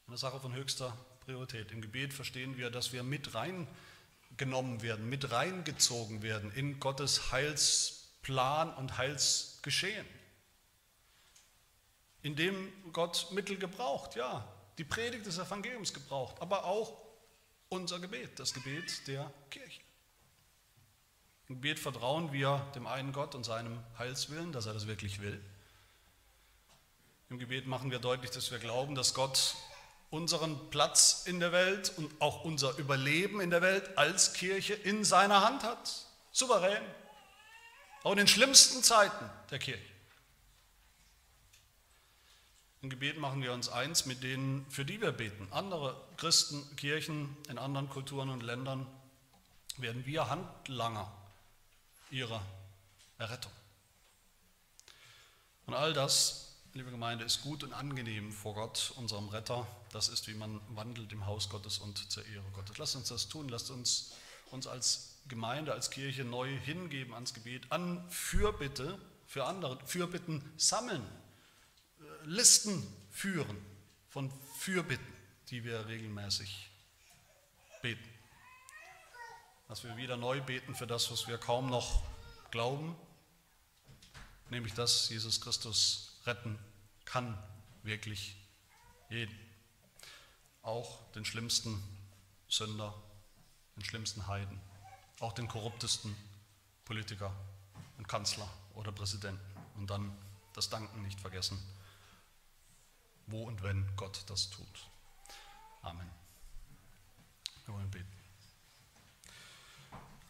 [0.08, 1.70] Eine Sache von höchster Priorität.
[1.70, 3.68] Im Gebet verstehen wir, dass wir mit rein
[4.36, 10.06] genommen werden, mit reingezogen werden in Gottes Heilsplan und Heilsgeschehen.
[12.22, 14.46] In dem Gott Mittel gebraucht, ja,
[14.78, 17.00] die Predigt des Evangeliums gebraucht, aber auch
[17.68, 19.80] unser Gebet, das Gebet der Kirche.
[21.48, 25.42] Im Gebet vertrauen wir dem einen Gott und seinem Heilswillen, dass er das wirklich will.
[27.28, 29.54] Im Gebet machen wir deutlich, dass wir glauben, dass Gott
[30.10, 35.04] unseren Platz in der Welt und auch unser Überleben in der Welt als Kirche in
[35.04, 36.06] seiner Hand hat.
[36.30, 36.82] Souverän.
[38.02, 39.91] Auch in den schlimmsten Zeiten der Kirche.
[42.82, 45.46] Im Gebet machen wir uns eins mit denen, für die wir beten.
[45.52, 48.88] Andere Christen, Kirchen in anderen Kulturen und Ländern
[49.76, 51.10] werden wir Handlanger
[52.10, 52.42] ihrer
[53.18, 53.52] Errettung.
[55.66, 59.64] Und all das, liebe Gemeinde, ist gut und angenehm vor Gott, unserem Retter.
[59.92, 62.78] Das ist, wie man wandelt im Haus Gottes und zur Ehre Gottes.
[62.78, 63.48] Lasst uns das tun.
[63.48, 64.12] Lasst uns
[64.50, 71.06] uns als Gemeinde, als Kirche neu hingeben ans Gebet, an Fürbitte für andere, Fürbitten sammeln
[72.24, 73.56] Listen führen
[74.08, 75.12] von Fürbitten,
[75.48, 76.70] die wir regelmäßig
[77.82, 78.08] beten.
[79.68, 82.02] Dass wir wieder neu beten für das, was wir kaum noch
[82.50, 82.94] glauben,
[84.50, 86.58] nämlich dass Jesus Christus retten
[87.04, 87.36] kann,
[87.82, 88.36] wirklich
[89.08, 89.38] jeden.
[90.62, 91.82] Auch den schlimmsten
[92.48, 92.94] Sünder,
[93.76, 94.60] den schlimmsten Heiden,
[95.20, 96.14] auch den korruptesten
[96.84, 97.34] Politiker
[97.98, 99.40] und Kanzler oder Präsidenten.
[99.76, 100.16] Und dann
[100.52, 101.58] das Danken nicht vergessen
[103.26, 104.66] wo und wenn Gott das tut.
[105.82, 106.10] Amen.
[107.66, 108.06] Wir wollen beten.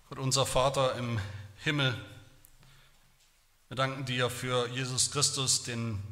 [0.09, 1.19] Gott, unser Vater im
[1.57, 1.99] Himmel,
[3.69, 6.03] wir danken dir für Jesus Christus, den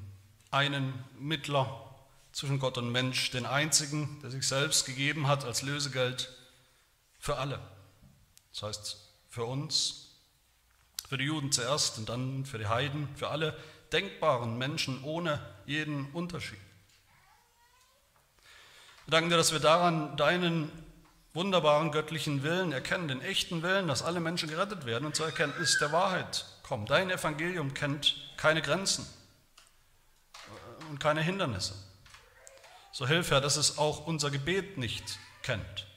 [0.51, 1.91] einen Mittler
[2.33, 6.35] zwischen Gott und Mensch, den einzigen, der sich selbst gegeben hat als Lösegeld
[7.19, 7.61] für alle.
[8.53, 8.97] Das heißt,
[9.29, 10.17] für uns,
[11.09, 13.57] für die Juden zuerst und dann für die Heiden, für alle
[13.93, 16.59] denkbaren Menschen ohne jeden Unterschied.
[19.11, 20.71] Wir danken dir, dass wir daran deinen
[21.35, 25.79] wunderbaren göttlichen Willen erkennen, den echten Willen, dass alle Menschen gerettet werden und zur Erkenntnis
[25.81, 26.87] der Wahrheit kommen.
[26.87, 29.05] Dein Evangelium kennt keine Grenzen
[30.91, 31.75] und keine Hindernisse.
[32.93, 35.89] So hilf Herr, dass es auch unser Gebet nicht kennt.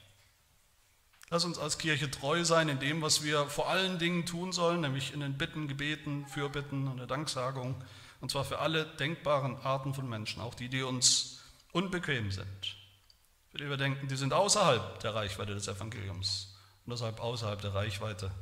[1.30, 4.80] Lass uns als Kirche treu sein in dem, was wir vor allen Dingen tun sollen,
[4.80, 7.80] nämlich in den Bitten, Gebeten, Fürbitten und der Danksagung,
[8.20, 12.83] und zwar für alle denkbaren Arten von Menschen, auch die, die uns unbequem sind
[13.54, 17.72] für die wir denken, die sind außerhalb der Reichweite des Evangeliums und deshalb außerhalb der
[17.72, 18.32] Reichweite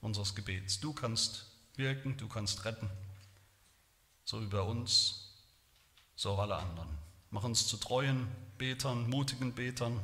[0.00, 0.80] unseres Gebets.
[0.80, 1.46] Du kannst
[1.76, 2.90] wirken, du kannst retten,
[4.24, 5.36] so wie bei uns,
[6.16, 6.88] so auch alle anderen.
[7.30, 8.26] Mach uns zu treuen
[8.58, 10.00] Betern, mutigen Betern,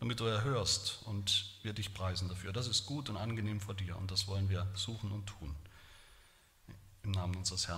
[0.00, 2.52] damit du erhörst und wir dich preisen dafür.
[2.52, 5.54] Das ist gut und angenehm vor dir und das wollen wir suchen und tun.
[7.04, 7.68] Im Namen unseres Herrn.